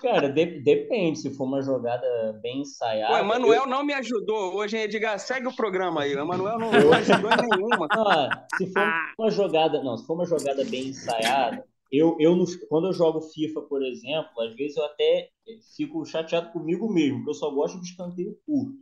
[0.00, 3.14] Cara, de- depende, se for uma jogada bem ensaiada.
[3.14, 5.18] O Emanuel não me ajudou hoje, hein, Edgar?
[5.18, 6.14] Segue o programa aí.
[6.14, 7.88] O Emanuel não, não ajudou em nenhuma.
[7.92, 8.82] Ah, se for
[9.18, 13.20] uma jogada, não, se for uma jogada bem ensaiada, eu, eu no- quando eu jogo
[13.20, 15.28] FIFA, por exemplo, às vezes eu até
[15.76, 18.72] fico chateado comigo mesmo, porque eu só gosto de escanteio curto.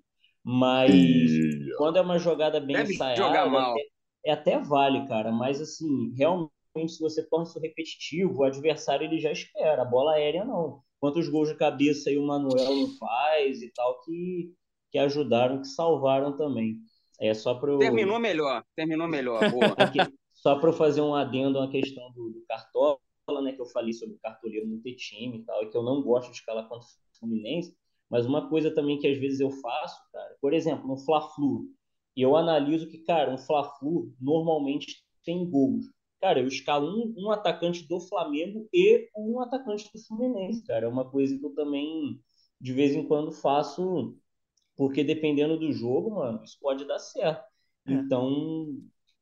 [0.44, 0.90] Mas
[1.76, 3.72] quando é uma jogada bem Deve ensaiada, jogar mal.
[3.72, 3.86] até-
[4.26, 6.50] é até vale, cara, mas assim, realmente
[6.88, 10.82] se você torna isso repetitivo, o adversário ele já espera, a bola aérea não.
[11.00, 14.52] Quantos gols de cabeça aí o Manuel não faz e tal que
[14.90, 16.76] que ajudaram, que salvaram também.
[17.20, 19.38] É só para Terminou melhor, terminou melhor.
[19.50, 19.74] Boa.
[19.78, 19.98] Aqui,
[20.32, 22.98] só para fazer um adendo à questão do, do Cartola,
[23.42, 25.82] né, que eu falei sobre o cartoleiro não ter time e tal, e que eu
[25.82, 27.76] não gosto de escalar contra o Fluminense,
[28.10, 31.66] mas uma coisa também que às vezes eu faço, cara, por exemplo, no Fla-Flu,
[32.16, 35.84] e eu analiso que, cara, um Fla-Flu normalmente tem gols.
[36.20, 40.84] Cara, eu escalo um, um atacante do Flamengo e um atacante do Fluminense, cara.
[40.84, 42.20] É uma coisa que eu também,
[42.60, 44.16] de vez em quando, faço,
[44.76, 47.44] porque dependendo do jogo, mano, isso pode dar certo.
[47.86, 47.92] É.
[47.92, 48.66] Então,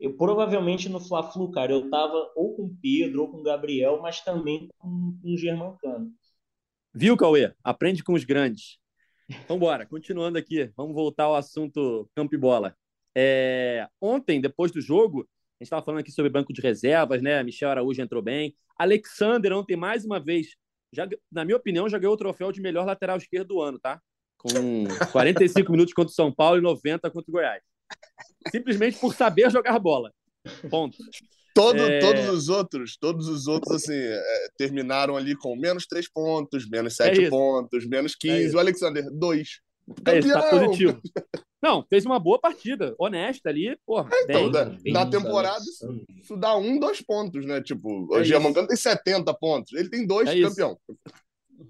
[0.01, 4.01] eu provavelmente no Fla-Flu, cara, eu tava ou com o Pedro ou com o Gabriel,
[4.03, 6.13] mas também com, com o Germancano.
[6.93, 7.53] Viu, Cauê?
[7.63, 8.79] Aprende com os grandes.
[9.47, 10.73] Vamos embora, continuando aqui.
[10.77, 12.75] Vamos voltar ao assunto campo e bola.
[13.15, 13.87] É...
[14.01, 15.29] Ontem, depois do jogo,
[15.61, 17.42] a gente estava falando aqui sobre banco de reservas, né?
[17.42, 18.55] Michel Araújo entrou bem.
[18.79, 20.55] Alexander ontem, mais uma vez,
[20.92, 24.01] já, na minha opinião, já ganhou o troféu de melhor lateral esquerdo do ano, tá?
[24.37, 24.49] Com
[25.11, 27.62] 45 minutos contra o São Paulo e 90 contra o Goiás.
[28.53, 30.12] Simplesmente por saber jogar bola.
[30.71, 30.97] Ponto.
[31.53, 31.99] Todo, é...
[31.99, 36.94] Todos os outros, todos os outros, assim, é, terminaram ali com menos 3 pontos, menos
[36.94, 38.55] 7 é pontos, menos 15.
[38.55, 39.61] É o Alexander, 2.
[40.07, 41.01] É isso, tá positivo.
[41.61, 44.09] Não, fez uma boa partida, honesta ali, porra.
[44.12, 45.64] É, então, bem, da, bem da temporada,
[46.23, 47.61] isso dá um, dois pontos, né?
[47.61, 50.79] Tipo, é o Giamangano tem 70 pontos, ele tem dois é campeão.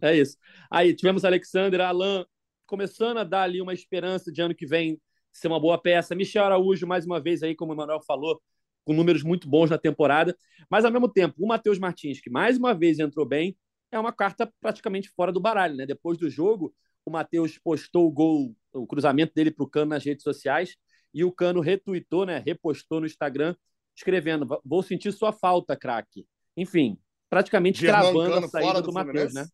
[0.03, 0.37] É isso.
[0.71, 2.27] Aí tivemos Alexander, Alan,
[2.67, 5.01] começando a dar ali uma esperança de ano que vem
[5.33, 6.15] ser uma boa peça.
[6.15, 8.41] Michel Araújo, mais uma vez aí, como o Emanuel falou,
[8.85, 10.37] com números muito bons na temporada.
[10.71, 13.57] Mas, ao mesmo tempo, o Matheus Martins, que mais uma vez entrou bem,
[13.91, 15.87] é uma carta praticamente fora do baralho, né?
[15.87, 16.75] Depois do jogo,
[17.09, 20.77] o Matheus postou o gol, o cruzamento dele para o Cano nas redes sociais
[21.13, 22.43] e o Cano retuitou, né?
[22.47, 23.57] Repostou no Instagram,
[23.97, 26.27] escrevendo: Vou sentir sua falta, craque.
[26.57, 29.47] Enfim, praticamente cravando a saída do, do Matheus, né?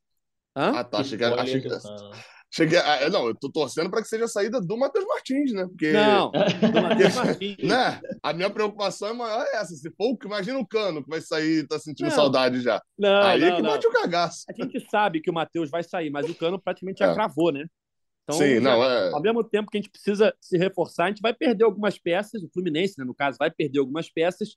[0.56, 0.80] Hã?
[0.80, 0.98] Ah, tá.
[0.98, 1.68] Achei que, achei que,
[2.54, 5.66] Cheguei a, não, eu tô torcendo para que seja a saída do Matheus Martins, né?
[5.66, 6.30] Porque, não,
[6.72, 7.56] do Matheus Martins.
[7.58, 8.00] Né?
[8.22, 9.74] A minha preocupação é maior é essa.
[9.74, 12.14] Se for, imagina o Cano que vai sair tá sentindo não.
[12.14, 12.80] saudade já.
[12.96, 13.70] Não, Aí é não, é que não.
[13.70, 14.44] bate o cagaço.
[14.48, 17.14] A gente sabe que o Matheus vai sair, mas o Cano praticamente já é.
[17.14, 17.66] cravou, né?
[18.22, 19.10] Então, Sim, não, é...
[19.10, 22.40] ao mesmo tempo que a gente precisa se reforçar, a gente vai perder algumas peças,
[22.40, 24.50] o Fluminense, né, no caso, vai perder algumas peças,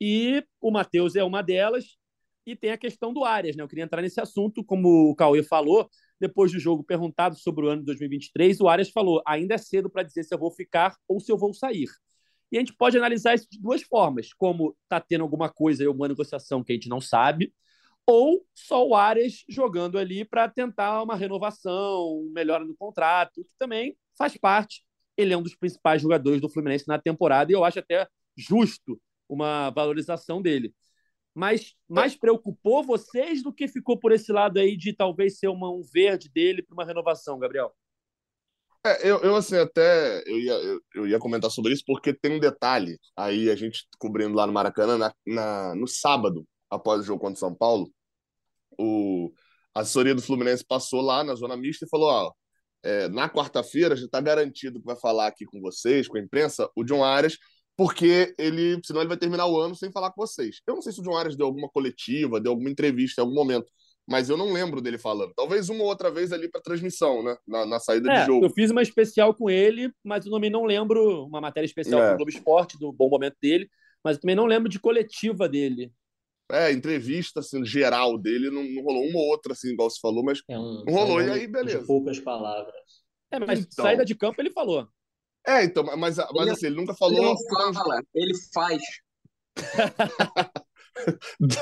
[0.00, 1.96] e o Matheus é uma delas,
[2.44, 3.62] e tem a questão do Arias, né?
[3.62, 5.88] Eu queria entrar nesse assunto, como o Cauê falou,
[6.20, 9.90] depois do jogo, perguntado sobre o ano de 2023, o Arias falou: ainda é cedo
[9.90, 11.88] para dizer se eu vou ficar ou se eu vou sair.
[12.50, 15.86] E a gente pode analisar isso de duas formas: como está tendo alguma coisa e
[15.86, 17.52] alguma negociação que a gente não sabe,
[18.06, 23.96] ou só o Arias jogando ali para tentar uma renovação, melhora no contrato, que também
[24.16, 24.84] faz parte.
[25.16, 29.00] Ele é um dos principais jogadores do Fluminense na temporada e eu acho até justo
[29.28, 30.74] uma valorização dele
[31.36, 35.70] mas mais preocupou vocês do que ficou por esse lado aí de talvez ser uma,
[35.70, 37.76] um verde dele para uma renovação, Gabriel?
[38.86, 42.36] É, eu, eu assim, até eu ia, eu, eu, ia comentar sobre isso porque tem
[42.36, 47.04] um detalhe aí, a gente cobrindo lá no Maracanã, na, na no sábado, após o
[47.04, 47.90] jogo contra o São Paulo,
[48.78, 49.30] o,
[49.74, 52.32] a assessoria do Fluminense passou lá na zona mista e falou: ó,
[52.82, 56.70] é, na quarta-feira já está garantido que vai falar aqui com vocês, com a imprensa,
[56.74, 57.36] o John Arias,
[57.76, 60.60] porque ele, senão ele vai terminar o ano sem falar com vocês.
[60.66, 63.34] Eu não sei se o John Arias deu alguma coletiva, deu alguma entrevista em algum
[63.34, 63.70] momento,
[64.08, 65.34] mas eu não lembro dele falando.
[65.34, 67.36] Talvez uma ou outra vez ali para transmissão, né?
[67.46, 68.46] Na, na saída é, de jogo.
[68.46, 72.08] Eu fiz uma especial com ele, mas eu também não lembro uma matéria especial é.
[72.08, 73.68] com o Globo Esporte, do bom momento dele,
[74.02, 75.92] mas eu também não lembro de coletiva dele.
[76.50, 80.22] É, entrevista assim, geral dele, não, não rolou uma ou outra, assim, igual você falou,
[80.22, 81.84] mas é um, não rolou, e aí beleza.
[81.84, 83.04] Poucas palavras.
[83.32, 83.84] É, mas então...
[83.84, 84.88] saída de campo ele falou.
[85.46, 87.16] É, então, mas, mas assim, ele nunca falou.
[87.16, 88.82] Ele não fala, ele faz.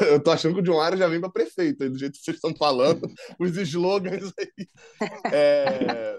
[0.09, 2.25] Eu tô achando que o John Arias já vem para prefeito, aí, do jeito que
[2.25, 3.03] vocês estão falando,
[3.39, 4.69] os slogans aí.
[5.33, 6.19] É...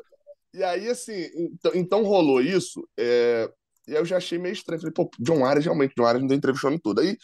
[0.54, 3.50] E aí, assim, então, então rolou isso, é...
[3.88, 4.82] e aí eu já achei meio estranho.
[4.82, 7.02] Falei, pô, John Arias, realmente, John Arias não tem entrevistando tudo.
[7.02, 7.18] Aí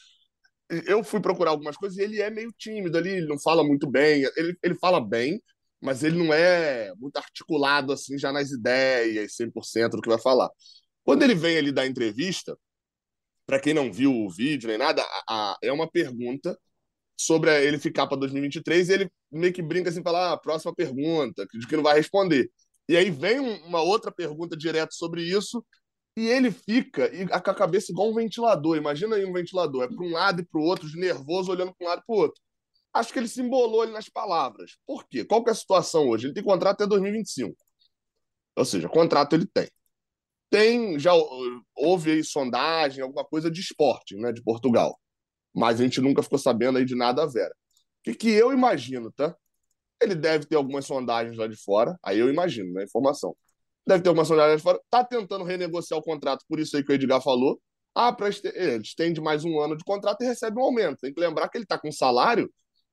[0.88, 3.90] eu fui procurar algumas coisas e ele é meio tímido ali, ele não fala muito
[3.90, 4.24] bem.
[4.38, 5.42] Ele, ele fala bem,
[5.82, 10.50] mas ele não é muito articulado assim já nas ideias, 100% do que vai falar.
[11.04, 12.58] Quando ele vem ali dar entrevista,
[13.46, 16.58] para quem não viu o vídeo nem nada, a, a, é uma pergunta
[17.18, 21.46] sobre ele ficar para 2023 e ele meio que brinca assim, fala, ah, próxima pergunta,
[21.54, 22.50] de que não vai responder.
[22.88, 25.66] E aí vem uma outra pergunta direto sobre isso
[26.18, 27.10] e ele fica
[27.42, 28.78] com a cabeça igual um ventilador.
[28.78, 31.74] Imagina aí um ventilador, é para um lado e para o outro, de nervoso, olhando
[31.76, 32.42] para um lado e para o outro
[32.94, 34.78] acho que ele se embolou ali nas palavras.
[34.86, 35.24] Por quê?
[35.24, 36.28] Qual que é a situação hoje?
[36.28, 37.56] Ele tem contrato até 2025.
[38.56, 39.70] Ou seja, contrato ele tem.
[40.50, 41.12] Tem, já
[41.76, 45.00] houve aí sondagem, alguma coisa de esporte, né, de Portugal.
[45.54, 47.54] Mas a gente nunca ficou sabendo aí de nada a vera.
[48.00, 49.36] O que, que eu imagino, tá?
[50.02, 53.36] Ele deve ter algumas sondagens lá de fora, aí eu imagino, né, informação.
[53.88, 56.84] Deve ter algumas sondagens lá de fora, tá tentando renegociar o contrato, por isso aí
[56.84, 57.62] que o Edgar falou.
[57.96, 61.00] Ah, para ele estende mais um ano de contrato e recebe um aumento.
[61.02, 62.52] Tem que lembrar que ele está com salário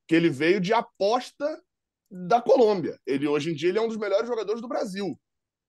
[0.08, 1.62] que ele veio de aposta
[2.10, 2.98] da Colômbia.
[3.06, 5.18] Ele hoje em dia ele é um dos melhores jogadores do Brasil.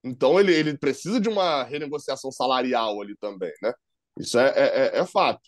[0.03, 3.73] Então ele, ele precisa de uma renegociação salarial ali também, né?
[4.17, 5.41] Isso é, é, é, é fato.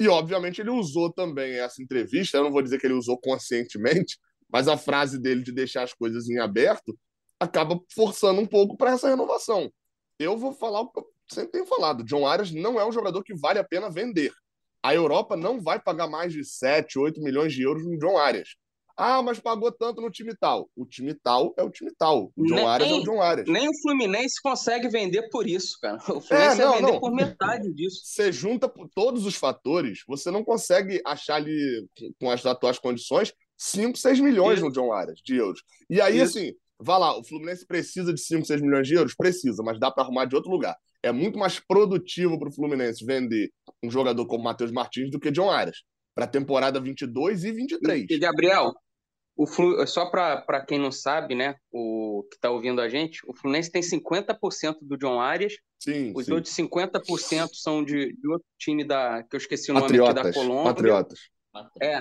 [0.00, 2.38] E obviamente ele usou também essa entrevista.
[2.38, 4.18] Eu não vou dizer que ele usou conscientemente,
[4.50, 6.98] mas a frase dele de deixar as coisas em aberto
[7.38, 9.70] acaba forçando um pouco para essa renovação.
[10.18, 12.02] eu vou falar o que eu sempre tenho falado.
[12.02, 14.32] John Arias não é um jogador que vale a pena vender.
[14.82, 18.56] A Europa não vai pagar mais de 7, 8 milhões de euros no John Arias.
[19.00, 20.68] Ah, mas pagou tanto no time tal.
[20.74, 22.32] O time tal é o time tal.
[22.36, 23.48] O John nem, Arias é o John Arias.
[23.48, 25.98] Nem o Fluminense consegue vender por isso, cara.
[26.08, 27.00] O Fluminense é, não, vender não.
[27.00, 28.00] por metade disso.
[28.02, 31.86] Você junta todos os fatores, você não consegue achar ali,
[32.20, 34.64] com as atuais condições, 5, 6 milhões isso.
[34.64, 35.62] no John Arias de euros.
[35.88, 36.36] E aí, isso.
[36.36, 39.14] assim, vá lá, o Fluminense precisa de 5, 6 milhões de euros?
[39.14, 40.76] Precisa, mas dá para arrumar de outro lugar.
[41.02, 43.50] É muito mais produtivo para o Fluminense vender
[43.82, 45.78] um jogador como Matheus Martins do que John Arias
[46.14, 48.06] para a temporada 22 e 23.
[48.10, 48.72] E, Gabriel,
[49.36, 49.86] o Flu...
[49.86, 53.80] Só para quem não sabe, né, o que está ouvindo a gente, o Fluminense tem
[53.80, 55.54] 50% do John Arias.
[55.78, 56.32] Sim, os sim.
[56.32, 60.26] outros 50% são de, de, outro time da que eu esqueci o nome Patriotas, aqui
[60.26, 60.74] da Colômbia.
[60.74, 61.20] Patriotas.
[61.80, 62.00] É.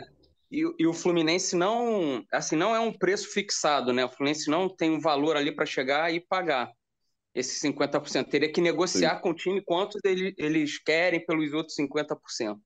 [0.50, 4.04] E, e, o Fluminense não, assim, não é um preço fixado, né?
[4.04, 6.72] O Fluminense não tem um valor ali para chegar e pagar
[7.38, 8.28] esses 50%.
[8.30, 9.22] Teria que negociar sim.
[9.22, 12.58] com o time quanto eles querem pelos outros 50%.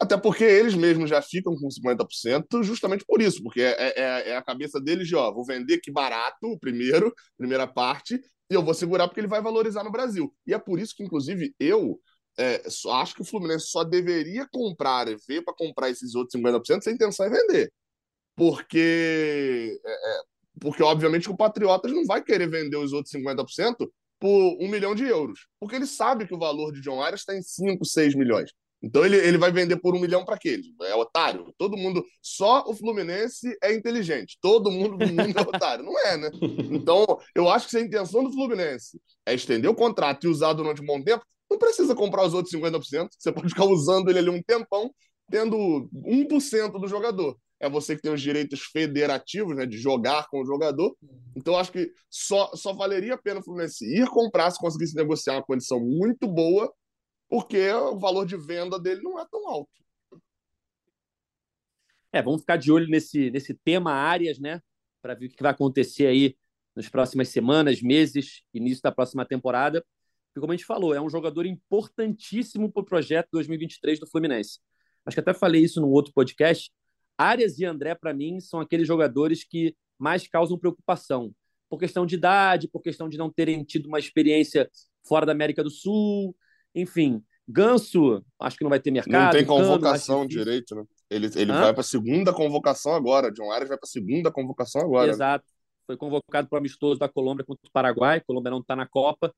[0.00, 4.36] Até porque eles mesmos já ficam com 50% justamente por isso, porque é, é, é,
[4.36, 8.62] a cabeça deles de, ó, vou vender aqui barato o primeiro, primeira parte, e eu
[8.62, 10.32] vou segurar porque ele vai valorizar no Brasil.
[10.46, 12.00] E é por isso que, inclusive, eu
[12.38, 16.94] é, acho que o Fluminense só deveria comprar ver para comprar esses outros 50% sem
[16.94, 17.72] intenção é vender.
[18.36, 20.22] Porque, é, é,
[20.60, 25.04] porque obviamente, o Patriotas não vai querer vender os outros 50% por um milhão de
[25.04, 25.46] euros.
[25.60, 28.50] Porque ele sabe que o valor de John Arias está em 5, 6 milhões.
[28.80, 30.60] Então ele, ele vai vender por um milhão para quê?
[30.82, 31.52] É otário.
[31.58, 32.04] Todo mundo.
[32.22, 34.38] Só o Fluminense é inteligente.
[34.40, 35.84] Todo mundo do mundo é otário.
[35.84, 36.30] Não é, né?
[36.70, 37.04] Então,
[37.34, 40.80] eu acho que se a intenção do Fluminense é estender o contrato e usar durante
[40.80, 43.08] um bom tempo, não precisa comprar os outros 50%.
[43.18, 44.92] Você pode ficar usando ele ali um tempão,
[45.30, 47.36] tendo 1% do jogador.
[47.60, 50.96] É você que tem os direitos federativos, né, de jogar com o jogador.
[51.36, 55.34] Então, acho que só, só valeria a pena o Fluminense ir comprar se conseguisse negociar
[55.34, 56.72] uma condição muito boa
[57.28, 59.70] porque o valor de venda dele não é tão alto.
[62.10, 64.62] É, vamos ficar de olho nesse, nesse tema áreas, né?
[65.02, 66.36] Para ver o que vai acontecer aí
[66.74, 69.84] nas próximas semanas, meses, início da próxima temporada.
[70.28, 74.58] Porque, como a gente falou, é um jogador importantíssimo para o projeto 2023 do Fluminense.
[75.04, 76.70] Acho que até falei isso num outro podcast.
[77.18, 81.34] Arias e André, para mim, são aqueles jogadores que mais causam preocupação.
[81.68, 84.70] Por questão de idade, por questão de não terem tido uma experiência
[85.06, 86.34] fora da América do Sul,
[86.74, 89.24] enfim, Ganso, acho que não vai ter mercado.
[89.24, 90.84] Não tem convocação Cano, direito, né?
[91.08, 93.32] Ele, ele vai para a segunda convocação agora.
[93.32, 95.06] John Arias vai para a segunda convocação agora.
[95.06, 95.12] Né?
[95.12, 95.46] Exato.
[95.46, 95.52] Né?
[95.86, 98.18] Foi convocado para o amistoso da Colômbia contra o Paraguai.
[98.18, 99.34] A Colômbia não está na Copa.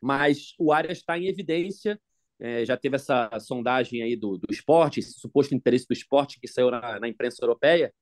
[0.00, 2.00] Mas o Arias está em evidência.
[2.44, 6.48] É, já teve essa sondagem aí do, do esporte, esse suposto interesse do esporte que
[6.48, 7.94] saiu na, na imprensa europeia.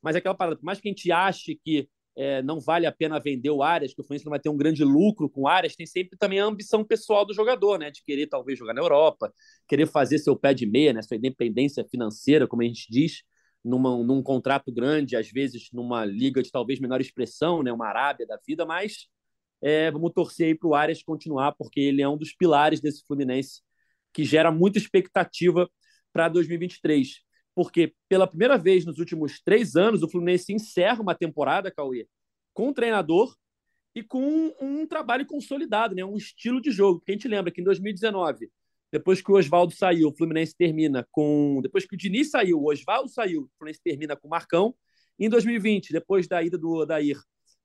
[0.00, 2.92] Mas é aquela parada, por mais que a gente ache que é, não vale a
[2.92, 5.48] pena vender o Arias, que o Fluminense não vai ter um grande lucro com o
[5.48, 7.90] Arias, tem sempre também a ambição pessoal do jogador, né?
[7.90, 9.32] De querer talvez jogar na Europa,
[9.66, 11.02] querer fazer seu pé de meia, né?
[11.02, 13.24] Sua independência financeira, como a gente diz,
[13.64, 17.72] numa, num contrato grande, às vezes numa liga de talvez menor expressão, né?
[17.72, 19.08] Uma Arábia da vida, mas
[19.60, 23.04] é, vamos torcer aí para o Arias continuar, porque ele é um dos pilares desse
[23.04, 23.62] Fluminense
[24.12, 25.68] que gera muita expectativa
[26.12, 27.22] para 2023
[27.54, 32.06] porque pela primeira vez nos últimos três anos o Fluminense encerra uma temporada, Cauê,
[32.54, 33.36] com um treinador
[33.94, 36.04] e com um, um trabalho consolidado, né?
[36.04, 37.00] um estilo de jogo.
[37.00, 38.50] Porque a gente lembra que em 2019,
[38.92, 41.60] depois que o Oswaldo saiu, o Fluminense termina com.
[41.62, 44.74] Depois que o Diniz saiu, o Oswaldo saiu, o Fluminense termina com o Marcão.
[45.18, 47.18] Em 2020, depois da ida do Odair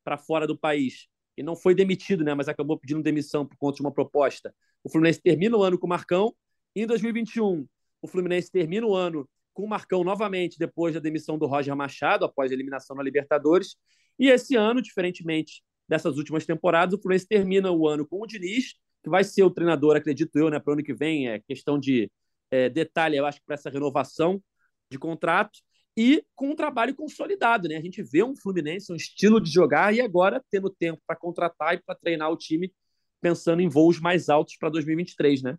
[0.03, 2.33] para fora do país, e não foi demitido, né?
[2.33, 4.53] Mas acabou pedindo demissão por conta de uma proposta.
[4.83, 6.33] O Fluminense termina o ano com o Marcão.
[6.75, 7.67] Em 2021,
[8.01, 12.25] o Fluminense termina o ano com o Marcão novamente depois da demissão do Roger Machado,
[12.25, 13.75] após a eliminação na Libertadores.
[14.19, 18.73] E esse ano, diferentemente dessas últimas temporadas, o Fluminense termina o ano com o Diniz,
[19.03, 21.29] que vai ser o treinador, acredito eu, né, para o ano que vem.
[21.29, 22.11] É questão de
[22.51, 24.41] é, detalhe, eu acho, para essa renovação
[24.89, 25.59] de contrato.
[25.97, 27.77] E com um trabalho consolidado, né?
[27.77, 31.75] A gente vê um Fluminense, um estilo de jogar, e agora tendo tempo para contratar
[31.75, 32.73] e para treinar o time,
[33.21, 35.57] pensando em voos mais altos para 2023, né?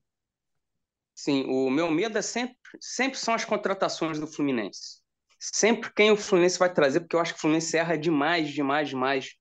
[1.14, 5.01] Sim, o meu medo é sempre, sempre são as contratações do Fluminense.
[5.40, 8.91] Sempre quem o Fluminense vai trazer, porque eu acho que o Fluminense erra demais, demais,
[8.91, 9.34] demais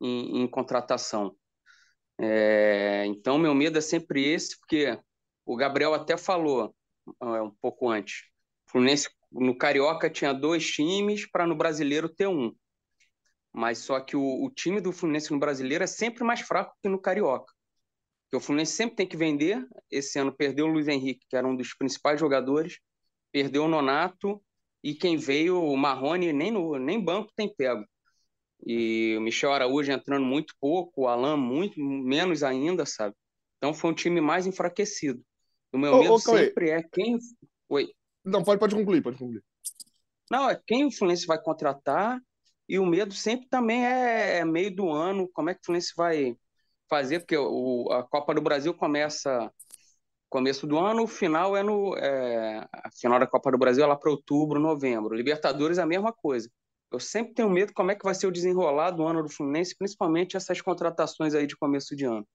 [0.00, 1.36] em, em contratação.
[2.18, 4.98] É, então, meu medo é sempre esse, porque
[5.46, 6.74] o Gabriel até falou
[7.22, 8.24] é, um pouco antes.
[8.66, 12.52] O Fluminense no Carioca tinha dois times para no Brasileiro ter um.
[13.52, 16.88] Mas só que o, o time do Fluminense no Brasileiro é sempre mais fraco que
[16.88, 17.52] no Carioca
[18.30, 19.66] que o Fluminense sempre tem que vender.
[19.90, 22.78] Esse ano perdeu o Luiz Henrique, que era um dos principais jogadores,
[23.32, 24.40] perdeu o Nonato,
[24.82, 27.84] e quem veio, o Marrone, nem, no, nem banco tem pego.
[28.64, 33.14] E o Michel Araújo entrando muito pouco, o Alan muito menos ainda, sabe?
[33.56, 35.20] Então foi um time mais enfraquecido.
[35.72, 37.18] O meu ô, medo ô, sempre é quem.
[37.68, 37.90] Oi.
[38.24, 39.42] Não, pode, pode concluir, pode concluir.
[40.30, 42.20] Não, é quem o Fluminense vai contratar
[42.68, 45.92] e o medo sempre também é, é meio do ano, como é que o Fluminense
[45.96, 46.36] vai
[46.88, 49.50] fazer, porque o, a Copa do Brasil começa
[50.30, 53.86] começo do ano, o final é no é, a final da Copa do Brasil é
[53.86, 55.14] lá para outubro, novembro.
[55.14, 56.48] Libertadores é a mesma coisa.
[56.92, 59.76] Eu sempre tenho medo como é que vai ser o desenrolar do ano do Fluminense,
[59.76, 62.26] principalmente essas contratações aí de começo de ano.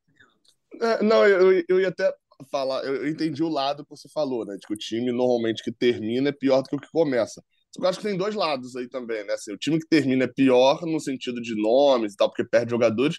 [0.82, 2.14] É, não, eu, eu ia até
[2.52, 4.56] falar, eu entendi o lado que você falou, né?
[4.56, 7.44] De que o time normalmente que termina é pior do que o que começa.
[7.78, 9.34] Eu acho que tem dois lados aí também, né?
[9.34, 12.72] Assim, o time que termina é pior no sentido de nomes e tal, porque perde
[12.72, 13.18] jogadores,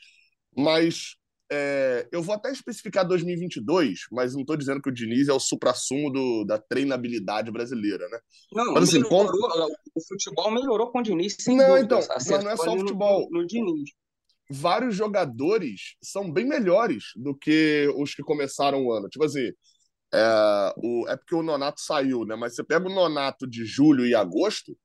[0.56, 1.16] mas
[1.50, 5.38] é, eu vou até especificar 2022, mas não estou dizendo que o Diniz é o
[5.38, 8.18] supra-sumo do, da treinabilidade brasileira, né?
[8.52, 9.66] Não, mas, assim, melhorou, como...
[9.94, 11.84] o futebol melhorou com o Diniz, sem Não, dúvida.
[11.84, 13.28] então, mas não é só o futebol.
[13.30, 13.90] No, no Diniz.
[14.50, 19.08] Vários jogadores são bem melhores do que os que começaram o ano.
[19.08, 19.50] Tipo assim,
[20.12, 22.36] é, o, é porque o Nonato saiu, né?
[22.36, 24.76] Mas você pega o Nonato de julho e agosto,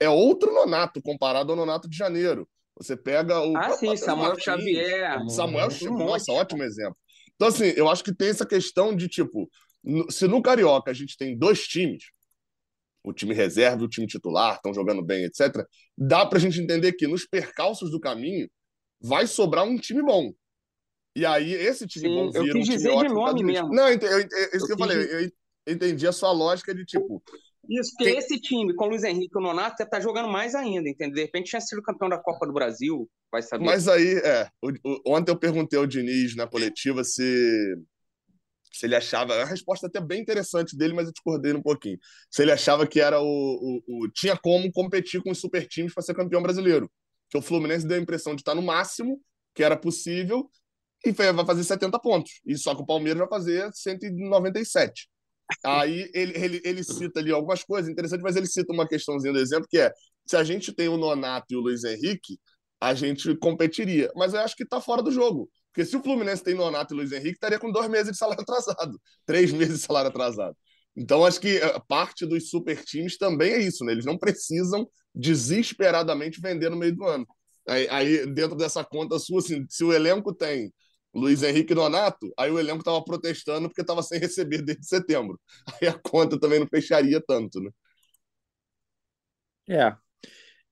[0.00, 2.48] é outro Nonato comparado ao Nonato de janeiro.
[2.76, 3.56] Você pega o.
[3.56, 5.30] Ah, sim, Samuel Martins, Xavier.
[5.30, 6.96] Samuel Xavier, nossa, ótimo exemplo.
[7.34, 9.50] Então, assim, eu acho que tem essa questão de, tipo,
[10.10, 12.04] se no Carioca a gente tem dois times,
[13.04, 15.64] o time reserva e o time titular, estão jogando bem, etc.,
[15.96, 18.48] dá pra gente entender que nos percalços do caminho
[19.00, 20.32] vai sobrar um time bom.
[21.14, 23.68] E aí, esse time Sim, bom vira eu quis um dizer de nome mesmo.
[23.70, 24.96] Não, eu, eu, eu, isso eu que eu falei,
[25.66, 27.22] eu entendi a sua lógica de tipo.
[27.68, 28.18] Isso, porque quem...
[28.18, 31.16] esse time, com o Luiz Henrique e o Nonato, tá jogando mais ainda, entendeu?
[31.16, 33.64] De repente tinha sido campeão da Copa do Brasil, vai saber.
[33.64, 34.48] Mas aí, é.
[34.62, 37.76] O, o, ontem eu perguntei ao Diniz na coletiva se.
[38.72, 39.34] Se ele achava.
[39.34, 41.98] A resposta até bem interessante dele, mas eu discordei um pouquinho.
[42.30, 43.24] Se ele achava que era o.
[43.86, 46.90] o, o tinha como competir com os super times para ser campeão brasileiro.
[47.28, 49.20] Que o Fluminense deu a impressão de estar no máximo,
[49.54, 50.50] que era possível,
[51.04, 52.40] e vai fazer 70 pontos.
[52.44, 55.08] E só que o Palmeiras vai fazer 197.
[55.64, 59.38] Aí ele, ele, ele cita ali algumas coisas interessantes, mas ele cita uma questãozinha do
[59.38, 59.92] exemplo que é:
[60.26, 62.38] se a gente tem o Nonato e o Luiz Henrique,
[62.80, 64.10] a gente competiria.
[64.14, 65.50] Mas eu acho que está fora do jogo.
[65.72, 68.42] Porque se o Fluminense tem Nonato e Luiz Henrique, estaria com dois meses de salário
[68.42, 70.56] atrasado, três meses de salário atrasado.
[70.96, 73.92] Então, acho que eh, parte dos super times também é isso, né?
[73.92, 74.88] Eles não precisam
[75.18, 77.26] desesperadamente vender no meio do ano.
[77.66, 80.72] Aí, aí dentro dessa conta sua, assim, se o elenco tem
[81.12, 85.40] Luiz Henrique Donato, aí o elenco estava protestando porque estava sem receber desde setembro.
[85.82, 87.70] Aí a conta também não fecharia tanto, né?
[89.68, 89.96] É.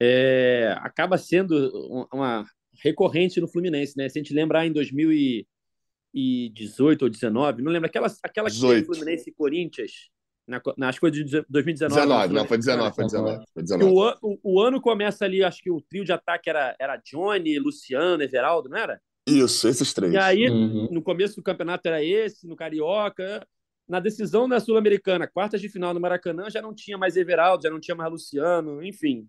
[0.01, 2.47] é acaba sendo uma
[2.83, 4.09] recorrente no Fluminense, né?
[4.09, 9.35] Se a gente lembrar em 2018 ou 19, não lembro, aquela, aquela que Fluminense e
[9.35, 10.11] Corinthians,
[10.47, 12.01] na, nas coisas de 2019.
[12.01, 13.45] 19, não, foi 19, foi 19.
[13.53, 13.93] Foi 19.
[13.93, 17.59] O, o, o, ano começa ali, acho que o trio de ataque era, era Johnny,
[17.59, 19.01] Luciano, Everaldo, não era?
[19.27, 20.13] Isso, esses três.
[20.13, 20.89] E aí, uhum.
[20.93, 23.47] no começo do campeonato era esse, no Carioca.
[23.89, 27.71] Na decisão da Sul-Americana, quartas de final no Maracanã, já não tinha mais Everaldo, já
[27.71, 29.29] não tinha mais Luciano, enfim.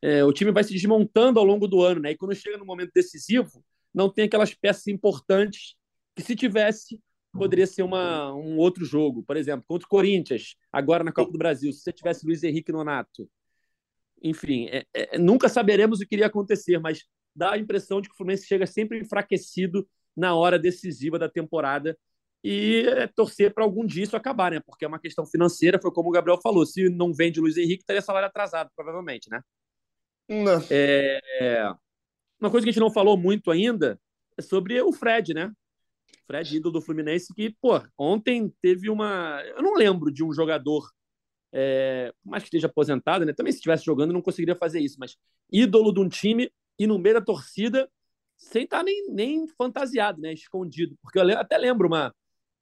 [0.00, 2.12] É, o time vai se desmontando ao longo do ano, né?
[2.12, 3.62] E quando chega no momento decisivo,
[3.94, 5.76] não tem aquelas peças importantes
[6.16, 6.98] que, se tivesse,
[7.32, 9.22] poderia ser uma, um outro jogo.
[9.22, 12.72] Por exemplo, contra o Corinthians, agora na Copa do Brasil, se você tivesse Luiz Henrique
[12.72, 13.28] Nonato.
[14.22, 17.04] Enfim, é, é, nunca saberemos o que iria acontecer, mas
[17.34, 21.98] dá a impressão de que o Fluminense chega sempre enfraquecido na hora decisiva da temporada
[22.44, 24.60] e é torcer para algum dia isso acabar, né?
[24.60, 27.84] Porque é uma questão financeira, foi como o Gabriel falou, se não vende Luiz Henrique,
[27.84, 29.40] teria salário atrasado, provavelmente, né?
[30.28, 30.62] Não.
[30.70, 31.72] É...
[32.40, 33.98] Uma coisa que a gente não falou muito ainda
[34.36, 35.52] é sobre o Fred, né?
[36.32, 39.42] Fred, ídolo do Fluminense, que, pô, ontem teve uma.
[39.54, 40.88] Eu não lembro de um jogador,
[41.52, 42.10] é...
[42.24, 43.34] mais que esteja aposentado, né?
[43.34, 45.14] Também se estivesse jogando, não conseguiria fazer isso, mas
[45.52, 47.86] ídolo de um time e no meio da torcida
[48.38, 50.32] sem estar tá nem, nem fantasiado, né?
[50.32, 50.96] escondido.
[51.02, 52.14] Porque eu até lembro uma,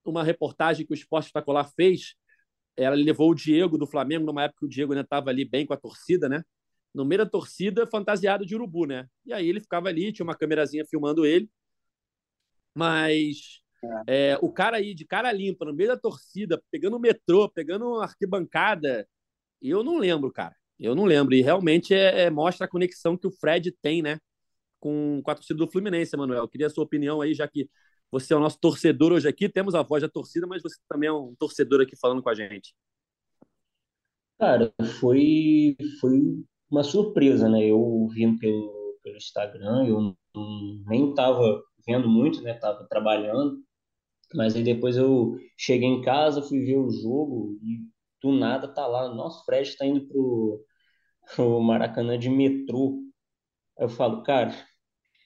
[0.04, 2.16] uma reportagem que o Esporte Espetacular fez.
[2.76, 5.64] Ela levou o Diego do Flamengo, numa época que o Diego ainda estava ali bem
[5.64, 6.42] com a torcida, né?
[6.92, 9.06] No meio da torcida, fantasiado de urubu, né?
[9.24, 11.48] E aí ele ficava ali, tinha uma câmerazinha filmando ele.
[12.74, 13.60] Mas
[14.06, 14.32] é.
[14.32, 18.00] É, o cara aí, de cara limpa, no meio da torcida, pegando o metrô, pegando
[18.00, 19.08] arquibancada,
[19.60, 20.54] eu não lembro, cara.
[20.78, 21.34] Eu não lembro.
[21.34, 24.18] E realmente é, é, mostra a conexão que o Fred tem, né?
[24.78, 26.42] Com, com a torcida do Fluminense, Manuel.
[26.42, 27.68] Eu queria a sua opinião aí, já que
[28.10, 29.48] você é o nosso torcedor hoje aqui.
[29.48, 32.34] Temos a voz da torcida, mas você também é um torcedor aqui falando com a
[32.34, 32.74] gente.
[34.38, 36.18] Cara, foi, foi
[36.70, 37.62] uma surpresa, né?
[37.66, 40.16] Eu vim pelo, pelo Instagram, eu
[40.86, 42.54] nem estava vendo muito, né?
[42.54, 43.58] Tava trabalhando.
[44.34, 47.80] Mas aí depois eu cheguei em casa, fui ver o jogo e
[48.22, 50.64] do nada tá lá, nosso Fred está indo pro,
[51.38, 53.02] o Maracanã de metrô.
[53.78, 54.54] Eu falo, cara,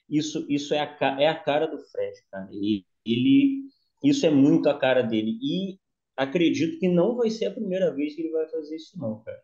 [0.09, 2.47] isso, isso é, a, é a cara do Fred, cara.
[2.51, 3.63] Ele, ele,
[4.03, 5.37] isso é muito a cara dele.
[5.41, 5.77] E
[6.17, 9.41] acredito que não vai ser a primeira vez que ele vai fazer isso, não, cara.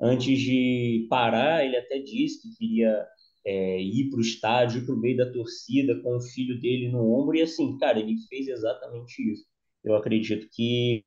[0.00, 3.06] Antes de parar, ele até disse que queria
[3.44, 6.88] é, ir para o estádio, ir para o meio da torcida com o filho dele
[6.90, 7.36] no ombro.
[7.36, 9.44] E assim, cara, ele fez exatamente isso.
[9.84, 11.04] Eu acredito que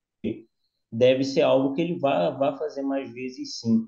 [0.91, 3.85] deve ser algo que ele vá, vá fazer mais vezes, sim.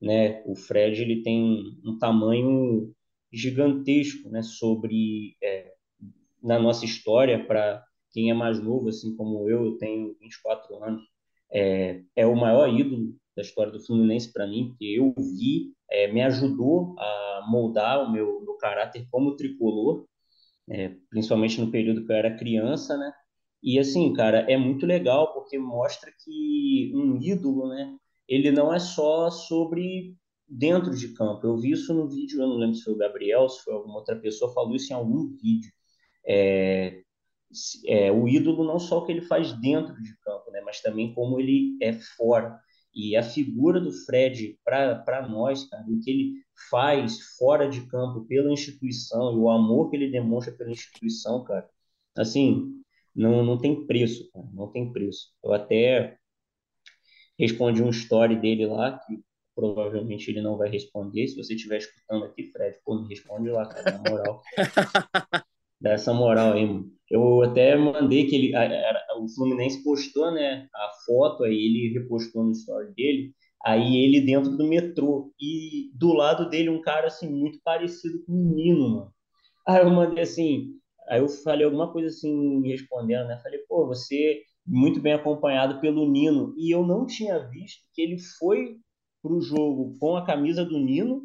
[0.00, 0.42] Né?
[0.46, 2.92] O Fred ele tem um tamanho
[3.32, 5.72] gigantesco né, sobre é,
[6.42, 11.02] na nossa história para quem é mais novo, assim como eu, eu tenho 24 anos,
[11.52, 16.12] é, é o maior ídolo da história do Fluminense para mim, que eu vi, é,
[16.12, 20.04] me ajudou a moldar o meu, meu caráter como tricolor,
[20.68, 23.12] é, principalmente no período que eu era criança, né?
[23.62, 27.96] E assim, cara, é muito legal porque mostra que um ídolo, né?
[28.26, 30.16] Ele não é só sobre
[30.48, 31.46] dentro de campo.
[31.46, 33.98] Eu vi isso no vídeo, eu não lembro se foi o Gabriel, se foi alguma
[33.98, 35.70] outra pessoa, falou isso em algum vídeo.
[36.26, 37.02] É,
[37.86, 41.14] é, o ídolo não só o que ele faz dentro de campo, né, mas também
[41.14, 42.60] como ele é fora.
[42.98, 46.32] E a figura do Fred, para nós, cara, o que ele
[46.68, 51.70] faz fora de campo pela instituição e o amor que ele demonstra pela instituição, cara,
[52.16, 52.82] assim,
[53.14, 55.28] não, não tem preço, cara, não tem preço.
[55.44, 56.18] Eu até
[57.38, 59.22] respondi um story dele lá, que
[59.54, 61.28] provavelmente ele não vai responder.
[61.28, 64.42] Se você estiver escutando aqui, Fred, pô, me responde lá, cara, na moral.
[65.80, 66.97] Dá essa moral aí, mano.
[67.10, 71.98] Eu até mandei que ele, a, a, o Fluminense postou, né, a foto, aí ele
[71.98, 73.32] repostou no story dele,
[73.64, 78.32] aí ele dentro do metrô, e do lado dele um cara, assim, muito parecido com
[78.32, 79.12] um menino, mano.
[79.66, 80.74] Aí eu mandei assim,
[81.08, 86.10] aí eu falei alguma coisa assim, respondendo, né, falei, pô, você muito bem acompanhado pelo
[86.10, 88.76] Nino, e eu não tinha visto que ele foi
[89.22, 91.22] pro jogo com a camisa do Nino,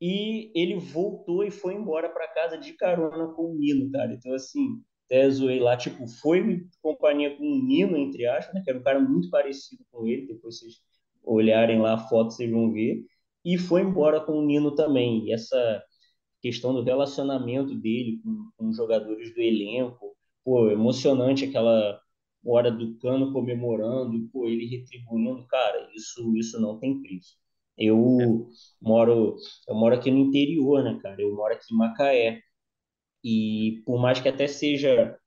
[0.00, 4.12] e ele voltou e foi embora para casa de carona com o Nino, cara.
[4.12, 8.62] Então, assim, até zoei lá, tipo, foi companhia com o Nino, entre aspas, né?
[8.64, 10.26] Que era um cara muito parecido com ele.
[10.26, 10.74] Depois vocês
[11.22, 13.04] olharem lá a foto, vocês vão ver.
[13.44, 15.26] E foi embora com o Nino também.
[15.26, 15.82] E essa
[16.40, 22.00] questão do relacionamento dele com, com os jogadores do elenco, pô, emocionante aquela
[22.44, 27.36] hora do Cano comemorando, pô, ele retribuindo, cara, isso, isso não tem preço.
[27.76, 28.48] Eu
[28.80, 29.36] moro,
[29.68, 31.20] eu moro aqui no interior, né, cara?
[31.20, 32.40] Eu moro aqui em Macaé.
[33.24, 35.18] E por mais que até seja,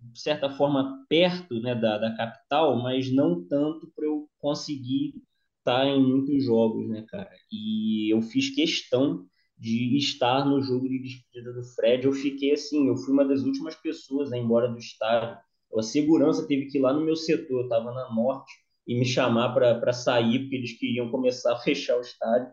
[0.00, 5.14] de certa forma, perto né, da, da capital, mas não tanto para eu conseguir
[5.58, 7.30] estar em muitos jogos, né, cara?
[7.52, 9.24] E eu fiz questão
[9.56, 12.06] de estar no jogo de despedida do Fred.
[12.06, 15.38] Eu fiquei assim, eu fui uma das últimas pessoas a ir embora do estádio.
[15.76, 18.52] A segurança teve que ir lá no meu setor, eu estava na norte,
[18.86, 22.50] e me chamar para sair, porque eles queriam começar a fechar o estádio.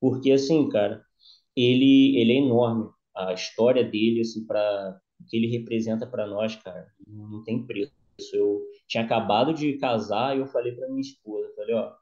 [0.00, 1.04] Porque, assim, cara,
[1.56, 6.56] ele, ele é enorme a história dele, assim, para o que ele representa para nós,
[6.56, 7.92] cara, não tem preço.
[8.32, 11.92] Eu tinha acabado de casar e eu falei para minha esposa, falei, ó,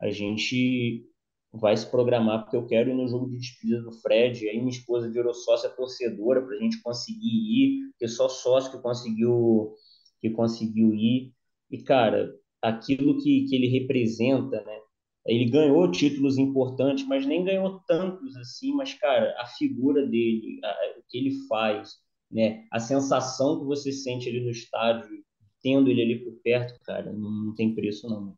[0.00, 1.06] a gente
[1.52, 4.44] vai se programar porque eu quero ir no jogo de despedida do Fred.
[4.44, 8.72] E aí minha esposa virou sócia torcedora para a gente conseguir ir, porque só sócio
[8.72, 9.74] que conseguiu
[10.20, 11.32] que conseguiu ir.
[11.70, 14.78] E cara, aquilo que, que ele representa, né?
[15.26, 18.72] Ele ganhou títulos importantes, mas nem ganhou tantos assim.
[18.74, 21.96] Mas, cara, a figura dele, a, o que ele faz,
[22.30, 22.66] né?
[22.72, 25.24] A sensação que você sente ali no estádio,
[25.62, 28.36] tendo ele ali por perto, cara, não, não tem preço, não.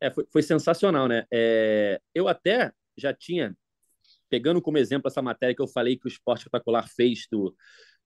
[0.00, 1.26] É, foi, foi sensacional, né?
[1.32, 3.56] É, eu até já tinha,
[4.28, 7.54] pegando como exemplo essa matéria que eu falei que o Esporte Espetacular fez do,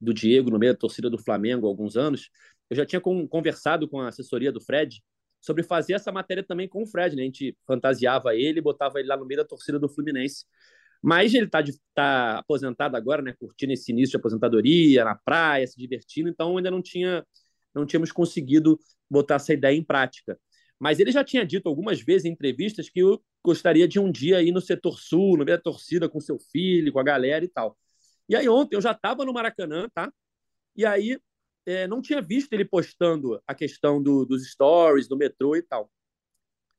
[0.00, 2.30] do Diego no meio da torcida do Flamengo há alguns anos,
[2.68, 5.02] eu já tinha com, conversado com a assessoria do Fred
[5.48, 7.22] sobre fazer essa matéria também com o Fred, né?
[7.22, 10.44] A gente fantasiava ele, botava ele lá no meio da torcida do Fluminense.
[11.02, 11.62] Mas ele está
[11.94, 13.34] tá aposentado agora, né?
[13.38, 17.24] Curtindo esse início de aposentadoria, na praia, se divertindo, então ainda não tinha
[17.74, 18.78] não tínhamos conseguido
[19.10, 20.38] botar essa ideia em prática.
[20.78, 24.42] Mas ele já tinha dito algumas vezes em entrevistas que eu gostaria de um dia
[24.42, 27.48] ir no setor sul, no meio da torcida com seu filho, com a galera e
[27.48, 27.78] tal.
[28.28, 30.12] E aí ontem eu já estava no Maracanã, tá?
[30.76, 31.18] E aí
[31.68, 35.92] é, não tinha visto ele postando a questão do, dos stories, do metrô e tal.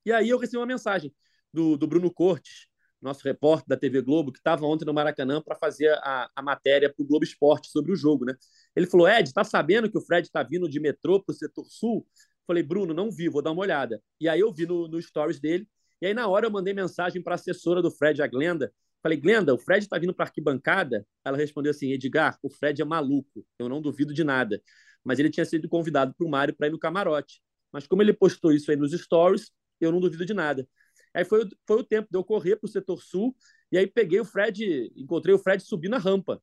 [0.03, 1.13] E aí eu recebi uma mensagem
[1.53, 2.67] do, do Bruno Cortes,
[2.99, 6.91] nosso repórter da TV Globo, que estava ontem no Maracanã para fazer a, a matéria
[6.91, 8.33] para o Globo Esporte sobre o jogo, né?
[8.75, 11.65] Ele falou: Ed, tá sabendo que o Fred está vindo de metrô para o setor
[11.65, 12.05] sul?
[12.47, 14.01] Falei, Bruno, não vi, vou dar uma olhada.
[14.19, 15.67] E aí eu vi no, no stories dele.
[16.01, 19.17] E aí, na hora, eu mandei mensagem para a assessora do Fred, a Glenda, Falei,
[19.17, 21.05] Glenda, o Fred está vindo para arquibancada?
[21.23, 24.61] Ela respondeu assim: Edgar, o Fred é maluco, eu não duvido de nada.
[25.03, 27.41] Mas ele tinha sido convidado para o Mário para ir no camarote.
[27.71, 30.67] Mas como ele postou isso aí nos stories, eu não duvido de nada.
[31.13, 33.35] Aí foi, foi o tempo de eu correr para o setor sul,
[33.71, 36.41] e aí peguei o Fred, encontrei o Fred subindo a rampa.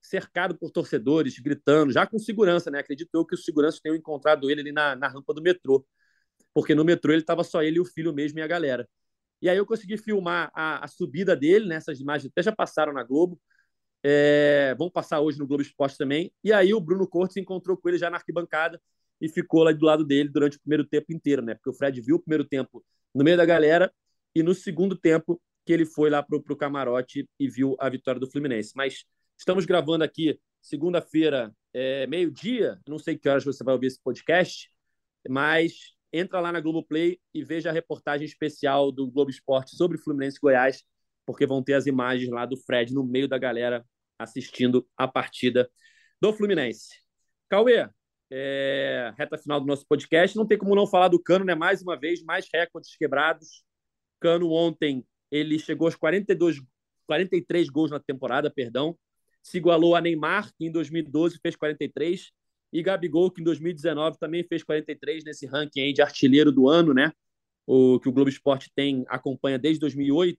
[0.00, 2.78] cercado por torcedores, gritando, já com segurança, né?
[2.80, 5.86] Acredito eu que os seguranças tenham encontrado ele ali na, na rampa do metrô,
[6.54, 8.88] porque no metrô ele estava só ele e o filho mesmo e a galera.
[9.40, 11.76] E aí eu consegui filmar a, a subida dele, né?
[11.76, 13.40] Essas imagens até já passaram na Globo,
[14.02, 16.32] é, vão passar hoje no Globo Esporte também.
[16.42, 18.80] E aí o Bruno Cortes encontrou com ele já na arquibancada
[19.20, 21.54] e ficou lá do lado dele durante o primeiro tempo inteiro, né?
[21.54, 22.84] Porque o Fred viu o primeiro tempo
[23.14, 23.92] no meio da galera
[24.34, 28.20] e no segundo tempo que ele foi lá pro, pro camarote e viu a vitória
[28.20, 28.72] do Fluminense.
[28.74, 29.04] Mas
[29.36, 32.78] estamos gravando aqui segunda-feira, é, meio-dia.
[32.88, 34.70] Não sei que horas você vai ouvir esse podcast,
[35.28, 40.38] mas entra lá na Globoplay e veja a reportagem especial do Globo Esporte sobre Fluminense
[40.38, 40.82] e Goiás,
[41.26, 43.84] porque vão ter as imagens lá do Fred no meio da galera
[44.18, 45.70] assistindo a partida
[46.20, 46.88] do Fluminense.
[47.48, 47.88] Cauê,
[48.30, 51.54] é, reta final do nosso podcast, não tem como não falar do Cano, né?
[51.54, 53.62] Mais uma vez, mais recordes quebrados.
[54.20, 56.60] Cano ontem ele chegou aos 42,
[57.06, 58.98] 43 gols na temporada, perdão.
[59.42, 62.30] Se igualou a Neymar, que em 2012 fez 43,
[62.72, 67.12] e Gabigol, que em 2019 também fez 43 nesse ranking de artilheiro do ano, né?
[67.66, 70.38] O que o Globo Esporte tem acompanha desde 2008.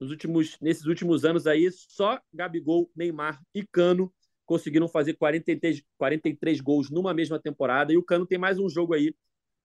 [0.00, 4.12] Nos últimos, nesses últimos anos aí, só Gabigol, Neymar e Cano
[4.46, 7.92] conseguiram fazer 43, 43 gols numa mesma temporada.
[7.92, 9.14] E o Cano tem mais um jogo aí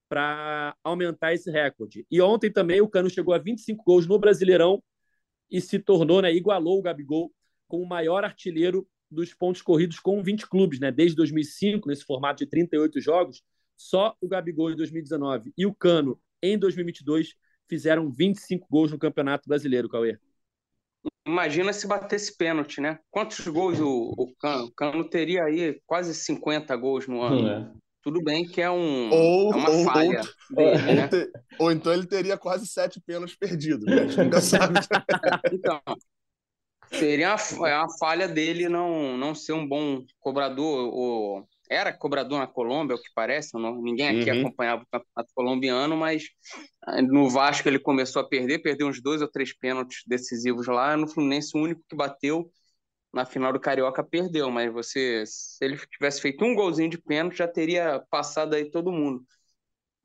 [0.08, 2.06] para aumentar esse recorde.
[2.10, 4.82] E ontem também o Cano chegou a 25 gols no Brasileirão
[5.50, 7.32] e se tornou, né, igualou o Gabigol
[7.66, 10.90] como o maior artilheiro dos pontos corridos com 20 clubes, né?
[10.90, 13.42] Desde 2005, nesse formato de 38 jogos,
[13.76, 17.34] só o Gabigol em 2019 e o Cano em 2022
[17.68, 20.18] fizeram 25 gols no Campeonato Brasileiro, Cauê.
[21.26, 23.00] Imagina se batesse pênalti, né?
[23.10, 24.66] Quantos gols o, o Cano?
[24.66, 27.48] O Cano teria aí quase 50 gols no ano.
[27.48, 27.72] É.
[28.00, 30.20] Tudo bem que é, um, ou, é uma ou, falha.
[30.50, 31.08] Ou, dele, né?
[31.58, 33.84] ou, então ele teria quase sete pênaltis perdidos.
[33.84, 33.94] Né?
[33.94, 34.78] A gente nunca sabe.
[35.52, 35.82] então,
[36.90, 40.92] seria uma, é uma falha dele não, não ser um bom cobrador.
[40.92, 43.54] Ou, era cobrador na Colômbia, o que parece.
[43.54, 44.40] Não, ninguém aqui uhum.
[44.40, 46.24] acompanhava o campeonato colombiano, mas
[46.82, 50.96] ah, no Vasco ele começou a perder, perdeu uns dois ou três pênaltis decisivos lá.
[50.96, 52.50] No Fluminense, o único que bateu
[53.12, 57.38] na final do Carioca perdeu, mas você, se ele tivesse feito um golzinho de pênalti,
[57.38, 59.24] já teria passado aí todo mundo.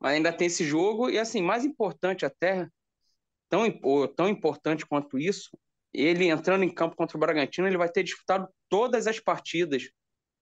[0.00, 2.66] Mas ainda tem esse jogo, e assim, mais importante até,
[3.48, 3.64] tão,
[4.16, 5.50] tão importante quanto isso,
[5.92, 9.90] ele entrando em campo contra o Bragantino, ele vai ter disputado todas as partidas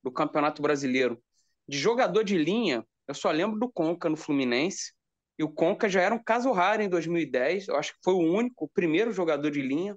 [0.03, 1.23] do Campeonato Brasileiro.
[1.67, 4.93] De jogador de linha, eu só lembro do Conca no Fluminense,
[5.39, 8.19] e o Conca já era um caso raro em 2010, eu acho que foi o
[8.19, 9.97] único, o primeiro jogador de linha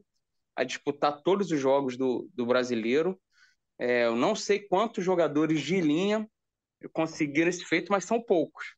[0.55, 3.19] a disputar todos os jogos do, do brasileiro.
[3.77, 6.27] É, eu não sei quantos jogadores de linha
[6.91, 8.75] conseguiram esse feito, mas são poucos.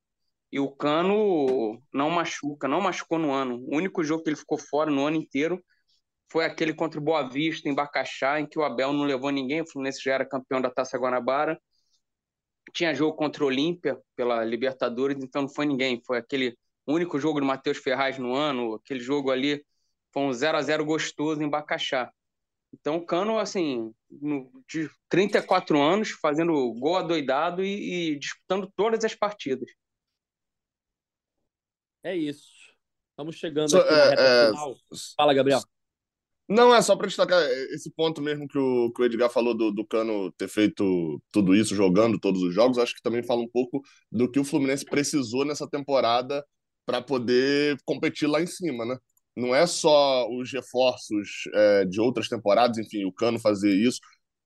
[0.51, 3.57] E o Cano não machuca, não machucou no ano.
[3.67, 5.63] O único jogo que ele ficou fora no ano inteiro
[6.35, 9.61] foi aquele contra o Boa Vista, em Bacaxá, em que o Abel não levou ninguém.
[9.61, 11.57] O Fluminense já era campeão da Taça Guanabara.
[12.73, 16.01] Tinha jogo contra o Olímpia pela Libertadores, então não foi ninguém.
[16.05, 19.65] Foi aquele único jogo do Matheus Ferraz no ano, aquele jogo ali
[20.11, 22.11] foi um 0 a 0 gostoso em Bacaxá.
[22.73, 23.93] Então, o Cano, assim,
[24.67, 29.71] de 34 anos, fazendo gol adoidado e, e disputando todas as partidas.
[32.03, 32.51] É isso.
[33.11, 34.47] Estamos chegando so, aqui é, reta é...
[34.49, 34.75] final.
[35.15, 35.61] Fala, Gabriel.
[36.47, 37.41] Não, é só para destacar
[37.73, 41.55] esse ponto mesmo que o, que o Edgar falou do, do Cano ter feito tudo
[41.55, 42.77] isso, jogando todos os jogos.
[42.77, 43.81] Acho que também fala um pouco
[44.11, 46.45] do que o Fluminense precisou nessa temporada
[46.85, 48.95] para poder competir lá em cima, né?
[49.35, 53.99] não é só os reforços é, de outras temporadas, enfim, o Cano fazer isso,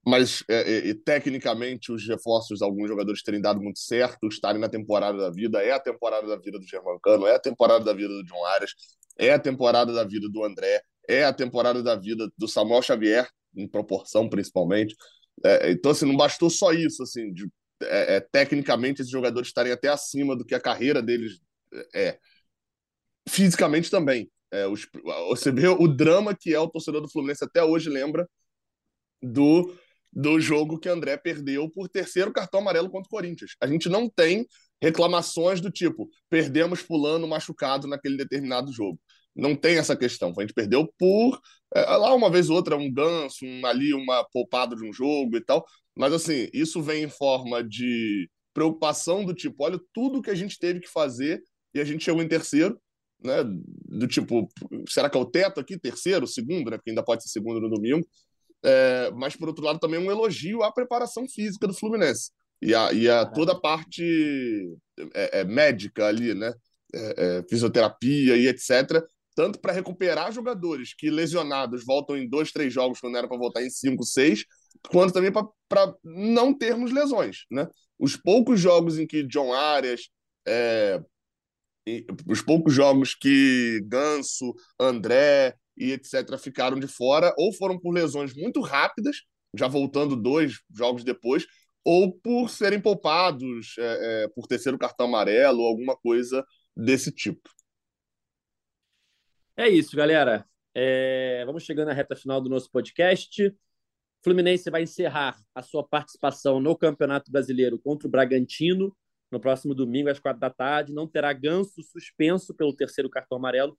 [0.06, 5.18] mas é, é, tecnicamente os reforços, alguns jogadores terem dado muito certo, estarem na temporada
[5.18, 8.24] da vida, é a temporada da vida do Germancano, é a temporada da vida do
[8.24, 8.72] John Arias,
[9.18, 13.28] é a temporada da vida do André, é a temporada da vida do Samuel Xavier,
[13.56, 14.96] em proporção principalmente.
[15.44, 17.50] É, então, assim, não bastou só isso, assim, de,
[17.82, 21.40] é, é, tecnicamente esses jogadores estarem até acima do que a carreira deles
[21.94, 22.20] é.
[23.28, 24.30] Fisicamente também.
[24.52, 24.88] É, os,
[25.30, 28.28] você vê o drama que é o torcedor do Fluminense até hoje lembra
[29.22, 29.74] do,
[30.12, 33.52] do jogo que André perdeu por terceiro cartão amarelo contra o Corinthians.
[33.62, 34.48] A gente não tem
[34.82, 39.00] reclamações do tipo perdemos fulano machucado naquele determinado jogo.
[39.36, 40.34] Não tem essa questão.
[40.38, 41.40] A gente perdeu por
[41.76, 45.38] é, lá uma vez ou outra um ganso, um, ali uma poupada de um jogo
[45.38, 45.66] e tal.
[45.96, 50.58] Mas assim, isso vem em forma de preocupação do tipo, olha tudo que a gente
[50.58, 51.42] teve que fazer
[51.74, 52.80] e a gente chegou em terceiro
[53.24, 53.44] né?
[53.44, 54.50] Do tipo,
[54.88, 56.78] será que é o teto aqui, terceiro, segundo, né?
[56.78, 58.08] Porque ainda pode ser segundo no domingo.
[58.64, 62.92] É, mas, por outro lado, também um elogio à preparação física do Fluminense e a,
[62.92, 64.04] e a toda a parte
[65.14, 66.54] é, é, médica ali, né?
[66.94, 69.04] É, é, fisioterapia e etc.
[69.40, 73.64] Tanto para recuperar jogadores que lesionados voltam em dois, três jogos quando era para voltar
[73.64, 74.44] em cinco, seis,
[74.90, 77.66] quanto também para não termos lesões, né?
[77.98, 80.10] Os poucos jogos em que John Arias,
[80.46, 81.02] é,
[82.28, 86.38] os poucos jogos que Ganso, André e etc.
[86.38, 89.22] ficaram de fora, ou foram por lesões muito rápidas,
[89.56, 91.48] já voltando dois jogos depois,
[91.86, 97.50] ou por serem poupados é, é, por terceiro cartão amarelo alguma coisa desse tipo.
[99.60, 100.46] É isso, galera.
[100.74, 101.44] É...
[101.46, 103.54] Vamos chegando à reta final do nosso podcast.
[104.24, 108.96] Fluminense vai encerrar a sua participação no Campeonato Brasileiro contra o Bragantino
[109.30, 110.94] no próximo domingo, às quatro da tarde.
[110.94, 113.78] Não terá ganso suspenso pelo terceiro cartão amarelo,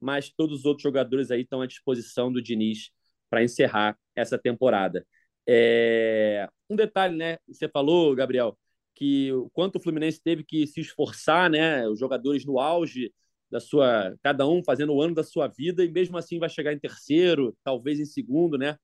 [0.00, 2.90] mas todos os outros jogadores aí estão à disposição do Diniz
[3.30, 5.06] para encerrar essa temporada.
[5.46, 6.48] É...
[6.68, 7.38] Um detalhe, né?
[7.46, 8.58] Você falou, Gabriel,
[8.96, 11.86] que o quanto o Fluminense teve que se esforçar, né?
[11.88, 13.14] Os jogadores no auge
[13.50, 16.72] da sua, cada um fazendo o ano da sua vida e mesmo assim vai chegar
[16.72, 18.76] em terceiro, talvez em segundo, né?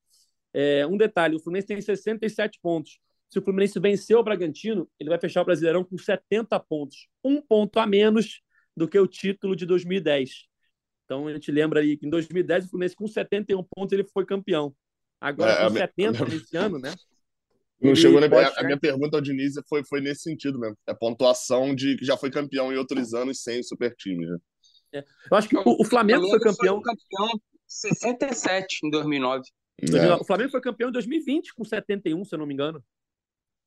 [0.53, 2.99] É, um detalhe: o Fluminense tem 67 pontos.
[3.29, 7.41] Se o Fluminense vencer o Bragantino, ele vai fechar o Brasileirão com 70 pontos, um
[7.41, 8.43] ponto a menos
[8.77, 10.49] do que o título de 2010.
[11.05, 14.25] Então a gente lembra aí que em 2010 o Fluminense com 71 pontos ele foi
[14.25, 14.75] campeão.
[15.21, 16.95] Agora é, com 70 nesse ano, né?
[17.81, 18.21] Não chegou.
[18.23, 20.77] A minha pergunta ao Diniz foi, foi nesse sentido mesmo.
[20.87, 24.27] É a pontuação de que já foi campeão em outros anos sem super time.
[24.27, 24.37] Né?
[24.93, 25.05] É.
[25.31, 26.83] Eu acho que o, o Flamengo, foi campeão.
[26.83, 29.43] Foi campeão 67 em 2009.
[29.83, 30.15] É.
[30.15, 32.83] O Flamengo foi campeão em 2020 com 71, se eu não me engano.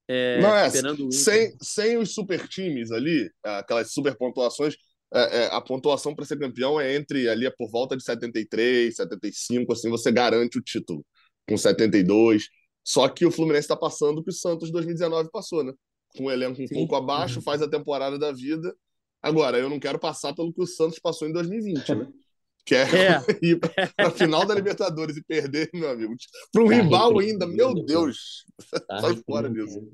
[0.07, 0.69] É, não é,
[1.11, 4.75] sem, sem os super times ali, aquelas super pontuações,
[5.13, 8.93] é, é, a pontuação para ser campeão é entre ali é por volta de 73,
[8.93, 11.05] 75, assim você garante o título
[11.47, 12.49] com 72.
[12.83, 15.71] Só que o Fluminense está passando o que o Santos 2019 passou, né?
[16.17, 16.73] Com um elenco um Sim.
[16.73, 17.41] pouco abaixo, uhum.
[17.41, 18.75] faz a temporada da vida.
[19.23, 22.07] Agora, eu não quero passar pelo que o Santos passou em 2020, né?
[22.65, 22.85] Que é, é.
[23.43, 26.15] ir para a final da Libertadores e perder, meu amigo.
[26.49, 28.45] Para um tá rival ainda, meu Deus.
[28.87, 29.85] Tá Sai fora disso.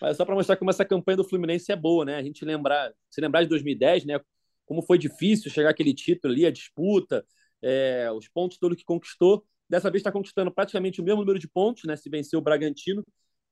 [0.00, 2.14] Mas só para mostrar como essa campanha do Fluminense é boa, né?
[2.14, 4.20] A gente lembrar, se lembrar de 2010, né?
[4.64, 7.26] Como foi difícil chegar aquele título ali, a disputa,
[7.60, 9.44] é, os pontos todo que conquistou.
[9.68, 11.96] Dessa vez está conquistando praticamente o mesmo número de pontos, né?
[11.96, 13.04] Se venceu o Bragantino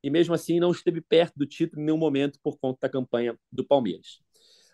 [0.05, 3.37] e mesmo assim não esteve perto do título em nenhum momento por conta da campanha
[3.51, 4.21] do Palmeiras.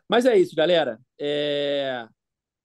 [0.09, 0.99] Mas é isso, galera.
[1.21, 2.07] É...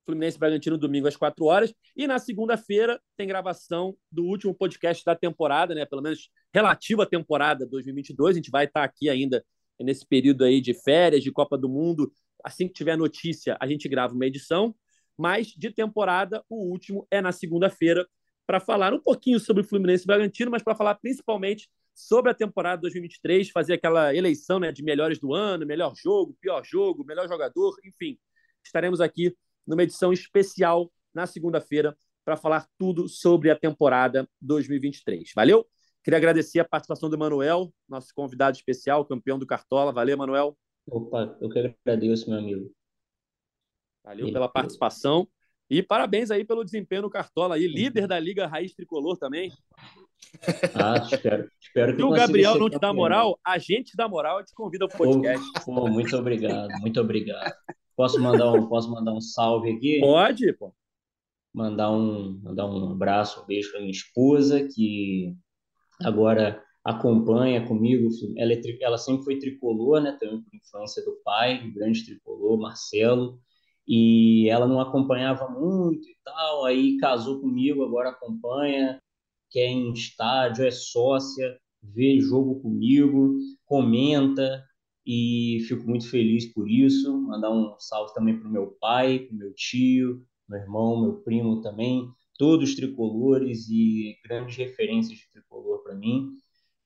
[0.05, 1.73] Fluminense Bragantino domingo às 4 horas.
[1.95, 5.85] E na segunda-feira tem gravação do último podcast da temporada, né?
[5.85, 8.35] Pelo menos relativa à temporada 2022.
[8.35, 9.43] A gente vai estar aqui ainda
[9.79, 12.11] nesse período aí de férias, de Copa do Mundo.
[12.43, 14.75] Assim que tiver notícia, a gente grava uma edição.
[15.17, 18.05] Mas de temporada, o último é na segunda-feira
[18.45, 22.81] para falar um pouquinho sobre o Fluminense Bragantino, mas para falar principalmente sobre a temporada
[22.81, 27.75] 2023, fazer aquela eleição né, de melhores do ano, melhor jogo, pior jogo, melhor jogador,
[27.85, 28.17] enfim.
[28.65, 29.35] Estaremos aqui
[29.65, 35.31] numa edição especial na segunda-feira para falar tudo sobre a temporada 2023.
[35.35, 35.67] Valeu?
[36.03, 39.91] Queria agradecer a participação do Emanuel, nosso convidado especial, campeão do Cartola.
[39.91, 40.57] Valeu, Emanuel.
[40.85, 42.73] Opa, eu que agradeço, meu amigo.
[44.03, 45.27] Valeu pela participação.
[45.69, 49.51] E parabéns aí pelo desempenho no Cartola aí, líder da Liga Raiz Tricolor também.
[50.75, 54.41] Ah, espero, espero que Se o Gabriel não te dá moral, a gente dá moral
[54.41, 55.45] e te convida para o podcast.
[55.65, 57.53] Pô, pô, muito obrigado, muito obrigado.
[57.95, 59.99] Posso mandar um, posso mandar um salve aqui?
[59.99, 60.73] Pode, pô.
[61.53, 65.35] Mandar um, mandar um abraço, um beijo para minha esposa, que
[66.01, 68.09] agora acompanha comigo.
[68.37, 70.17] Ela, é, ela sempre foi tricolor, né?
[70.19, 73.39] Também por infância do pai, um grande tricolor, Marcelo.
[73.87, 79.01] E ela não acompanhava muito e tal, aí casou comigo, agora acompanha,
[79.53, 84.63] quer em estádio, é sócia, vê jogo comigo, comenta,
[85.05, 87.15] e fico muito feliz por isso.
[87.21, 91.13] Mandar um salve também para o meu pai, para o meu tio, meu irmão, meu
[91.21, 96.29] primo também, todos tricolores e grandes referências de tricolor para mim.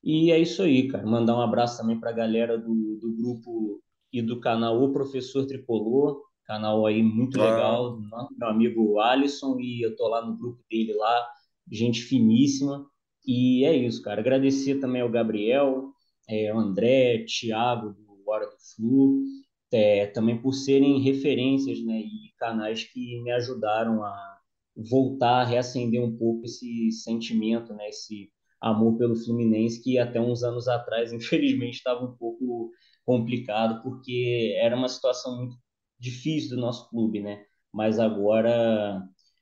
[0.03, 1.05] E é isso aí, cara.
[1.05, 5.45] Mandar um abraço também para a galera do, do grupo e do canal O Professor
[5.45, 8.27] Tricolor, canal aí muito legal, ah.
[8.37, 11.27] meu amigo Alisson, e eu tô lá no grupo dele lá,
[11.71, 12.85] gente finíssima.
[13.25, 14.21] E é isso, cara.
[14.21, 15.91] Agradecer também ao Gabriel,
[16.29, 17.95] é, ao André, Thiago,
[18.27, 19.23] Hora do Flu,
[19.71, 24.37] é, também por serem referências né, e canais que me ajudaram a
[24.75, 28.29] voltar a reacender um pouco esse sentimento, né, esse
[28.61, 32.71] amor pelo Fluminense, que até uns anos atrás, infelizmente, estava um pouco
[33.05, 35.55] complicado, porque era uma situação muito
[35.99, 37.43] difícil do nosso clube, né?
[37.73, 39.01] Mas agora,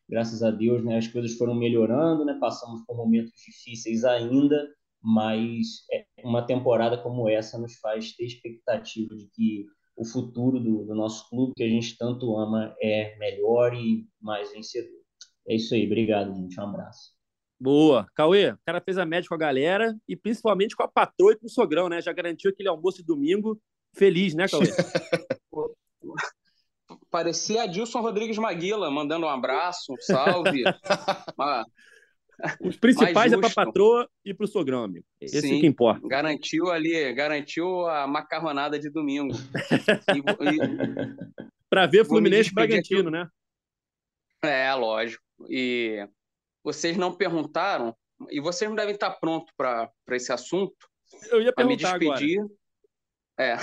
[0.10, 2.38] graças a Deus, né, as coisas foram melhorando, né?
[2.40, 4.68] Passamos por momentos difíceis ainda,
[5.02, 10.84] mas é, uma temporada como essa nos faz ter expectativa de que o futuro do,
[10.84, 15.00] do, nosso clube, que a gente tanto ama, é melhor e mais vencedor.
[15.48, 16.60] É isso aí, obrigado, gente.
[16.60, 17.14] Um abraço.
[17.60, 18.06] Boa.
[18.14, 21.38] Cauê, o cara fez a média com a galera e principalmente com a patroa e
[21.38, 22.02] com o sogrão, né?
[22.02, 23.60] Já garantiu aquele almoço de domingo
[23.96, 24.66] feliz, né, Cauê?
[27.16, 30.66] Parecia Adilson Rodrigues Maguila, mandando um abraço, um salve.
[32.60, 35.06] Os principais é para a patroa e para o sogrão, amigo.
[35.22, 36.06] Esse Sim, que importa.
[36.10, 39.34] Garantiu ali, garantiu a macarronada de domingo.
[39.34, 40.20] e...
[41.72, 43.30] para ver Fluminense Bragantino, né?
[44.44, 45.24] É, lógico.
[45.48, 46.06] E
[46.66, 47.96] vocês não perguntaram,
[48.30, 50.76] e vocês não devem estar prontos para esse assunto.
[51.32, 52.40] Eu ia perguntar me despedir.
[52.42, 52.56] Agora.
[53.40, 53.58] É.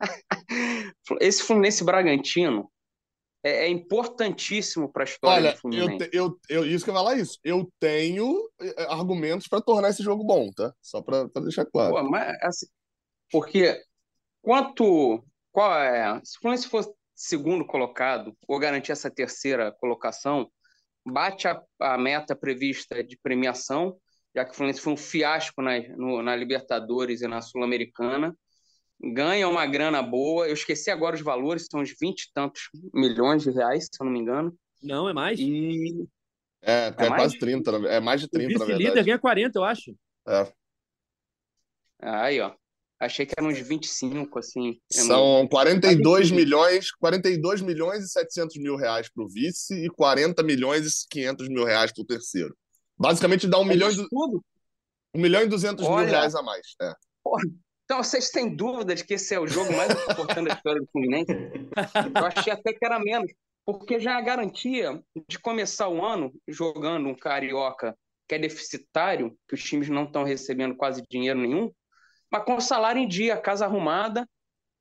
[1.20, 2.68] Esse Fluminense Bragantino
[3.46, 6.10] é, é importantíssimo para a história Olha, do Fluminense.
[6.12, 7.38] Eu, eu, eu, isso que eu ia falar isso.
[7.44, 10.74] Eu tenho é, argumentos para tornar esse jogo bom, tá?
[10.82, 11.94] Só para deixar claro.
[11.94, 12.66] Pô, mas, assim,
[13.30, 13.80] porque
[14.42, 15.24] quanto.
[15.52, 16.20] Qual é?
[16.24, 20.50] Se o Fluminense fosse segundo colocado, ou garantir essa terceira colocação,
[21.06, 23.96] bate a, a meta prevista de premiação,
[24.34, 28.36] já que o Fluminense foi um fiasco na, no, na Libertadores e na Sul-Americana
[29.00, 30.46] ganha uma grana boa.
[30.46, 34.04] Eu esqueci agora os valores, são uns 20 e tantos milhões de reais, se eu
[34.04, 34.56] não me engano.
[34.82, 35.38] Não, é mais.
[35.38, 36.06] E...
[36.62, 38.88] É, é, é quase 30, é mais de 30, o na verdade.
[38.88, 39.94] líder ganha 40, eu acho.
[40.28, 40.52] É.
[42.00, 42.52] Aí, ó.
[42.98, 44.80] Achei que eram uns 25, assim.
[44.90, 51.02] São 42 milhões, 42 milhões e 700 mil reais para o vice e 40 milhões
[51.02, 52.56] e 500 mil reais para o terceiro.
[52.98, 54.00] Basicamente dá um é milhão, e,
[55.14, 56.74] um milhão e 200 Olha, mil reais a mais.
[56.80, 56.94] É.
[57.22, 57.42] Porra,
[57.86, 60.88] então, vocês têm dúvida de que esse é o jogo mais importante da história do
[60.88, 61.30] Fluminense?
[61.32, 63.32] Eu achei até que era menos,
[63.64, 67.96] porque já é a garantia de começar o ano jogando um carioca
[68.28, 71.70] que é deficitário, que os times não estão recebendo quase dinheiro nenhum,
[72.28, 74.28] mas com salário em dia, casa arrumada,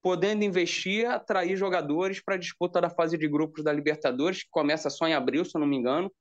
[0.01, 4.89] podendo investir, atrair jogadores para a disputa da fase de grupos da Libertadores, que começa
[4.89, 6.11] só em abril, se eu não me engano.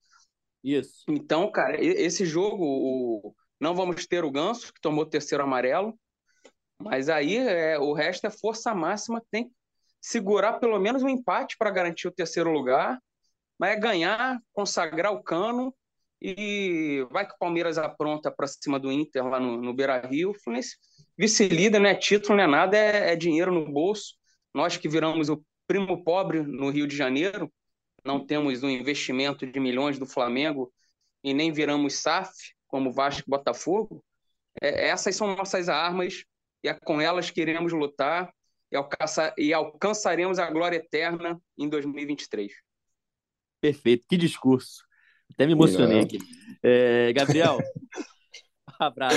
[0.62, 1.02] Isso.
[1.08, 3.34] Então, cara, esse jogo, o...
[3.58, 5.98] não vamos ter o Ganso, que tomou o terceiro amarelo,
[6.84, 9.54] mas aí é, o resto é força máxima, tem que
[10.00, 13.00] segurar pelo menos um empate para garantir o terceiro lugar,
[13.58, 15.74] mas é ganhar, consagrar o cano
[16.20, 20.34] e vai que o Palmeiras apronta para cima do Inter lá no, no Beira Rio.
[21.16, 24.14] Vice-líder, não é título, não é nada, é, é dinheiro no bolso.
[24.52, 27.50] Nós que viramos o primo pobre no Rio de Janeiro,
[28.04, 30.70] não temos um investimento de milhões do Flamengo
[31.22, 32.30] e nem viramos SAF,
[32.68, 34.04] como Vasco e Botafogo.
[34.60, 36.24] É, essas são nossas armas
[36.64, 38.32] e é com elas que iremos lutar
[38.72, 42.50] e, alcançar, e alcançaremos a glória eterna em 2023.
[43.60, 44.82] Perfeito, que discurso.
[45.30, 46.18] Até me emocionei aqui.
[46.62, 47.60] É, Gabriel, um
[48.80, 49.16] abraço.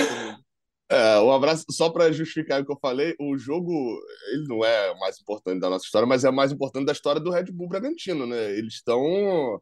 [0.90, 3.98] É, um abraço, só para justificar o que eu falei, o jogo
[4.32, 6.92] ele não é o mais importante da nossa história, mas é o mais importante da
[6.92, 8.52] história do Red Bull Bragantino, né?
[8.58, 9.60] Eles estão.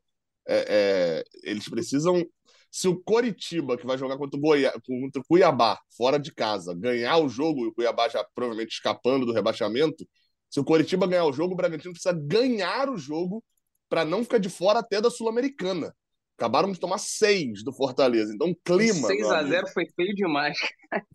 [0.49, 2.25] É, é, eles precisam
[2.71, 6.75] se o Coritiba, que vai jogar contra o, Goiá, contra o Cuiabá, fora de casa,
[6.75, 10.07] ganhar o jogo, e o Cuiabá já provavelmente escapando do rebaixamento,
[10.51, 13.43] se o Coritiba ganhar o jogo, o Bragantino precisa ganhar o jogo
[13.89, 15.95] para não ficar de fora até da Sul-Americana.
[16.39, 18.33] Acabaram de tomar seis do Fortaleza.
[18.35, 19.09] Então, o clima.
[19.09, 20.57] 6 a 0 foi feio demais.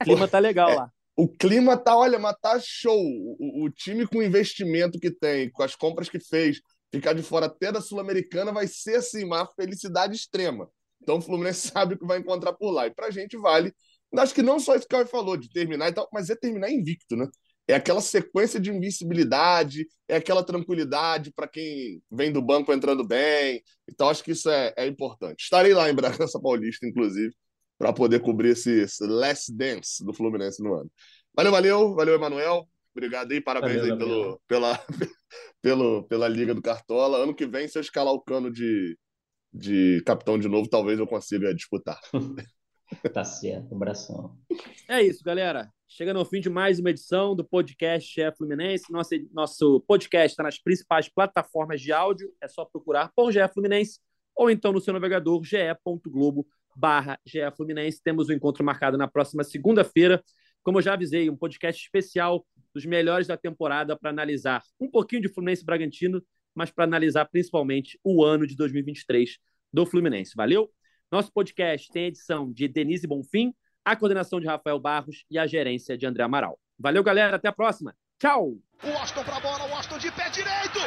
[0.01, 0.89] O clima tá legal é, lá.
[1.15, 2.99] O clima tá, olha, mas tá show.
[2.99, 6.59] O, o, time com o investimento que tem, com as compras que fez,
[6.91, 10.67] ficar de fora até da Sul-Americana vai ser assim, uma felicidade extrema.
[11.01, 12.87] Então o Fluminense sabe o que vai encontrar por lá.
[12.87, 13.73] E pra gente vale.
[14.17, 16.69] Acho que não só isso que o falou, de terminar e tal, mas é terminar
[16.69, 17.27] invicto, né?
[17.67, 23.63] É aquela sequência de invencibilidade, é aquela tranquilidade para quem vem do banco entrando bem.
[23.87, 25.43] Então, acho que isso é, é importante.
[25.43, 27.33] Estarei lá em Bragança Paulista, inclusive,
[27.77, 30.91] para poder cobrir esse, esse last dance do Fluminense no ano.
[31.33, 32.67] Valeu, valeu, valeu, Emanuel.
[32.93, 34.85] Obrigado aí, parabéns valeu, aí pelo, pela,
[35.61, 37.19] pelo, pela Liga do Cartola.
[37.19, 38.97] Ano que vem, se eu escalar o cano de,
[39.53, 41.99] de capitão de novo, talvez eu consiga disputar.
[43.13, 44.37] tá certo, abração.
[44.87, 45.69] É isso, galera.
[45.87, 48.91] Chega no fim de mais uma edição do podcast Chefe Fluminense.
[48.91, 52.31] Nosso, nosso podcast está nas principais plataformas de áudio.
[52.41, 53.99] É só procurar por GE Fluminense
[54.35, 57.19] ou então no seu navegador ge.globo barra
[57.57, 58.01] Fluminense.
[58.01, 60.23] Temos um encontro marcado na próxima segunda-feira.
[60.63, 65.21] Como eu já avisei, um podcast especial dos melhores da temporada para analisar um pouquinho
[65.23, 66.23] de Fluminense Bragantino
[66.55, 69.37] mas para analisar principalmente o ano de 2023
[69.71, 70.33] do Fluminense.
[70.35, 70.71] Valeu?
[71.11, 75.47] Nosso podcast tem a edição de Denise Bonfim, a coordenação de Rafael Barros e a
[75.47, 76.59] gerência de André Amaral.
[76.79, 77.35] Valeu, galera.
[77.35, 77.95] Até a próxima.
[78.19, 78.57] Tchau!
[78.83, 80.79] O Austin para a bola, o Austin de pé direito!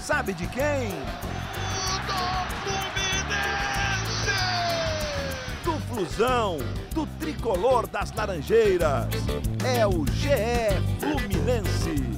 [0.00, 1.35] Sabe de quem?
[5.96, 6.58] inclusão
[6.94, 9.06] do tricolor das Laranjeiras.
[9.64, 10.28] É o GE
[11.00, 12.15] Fluminense.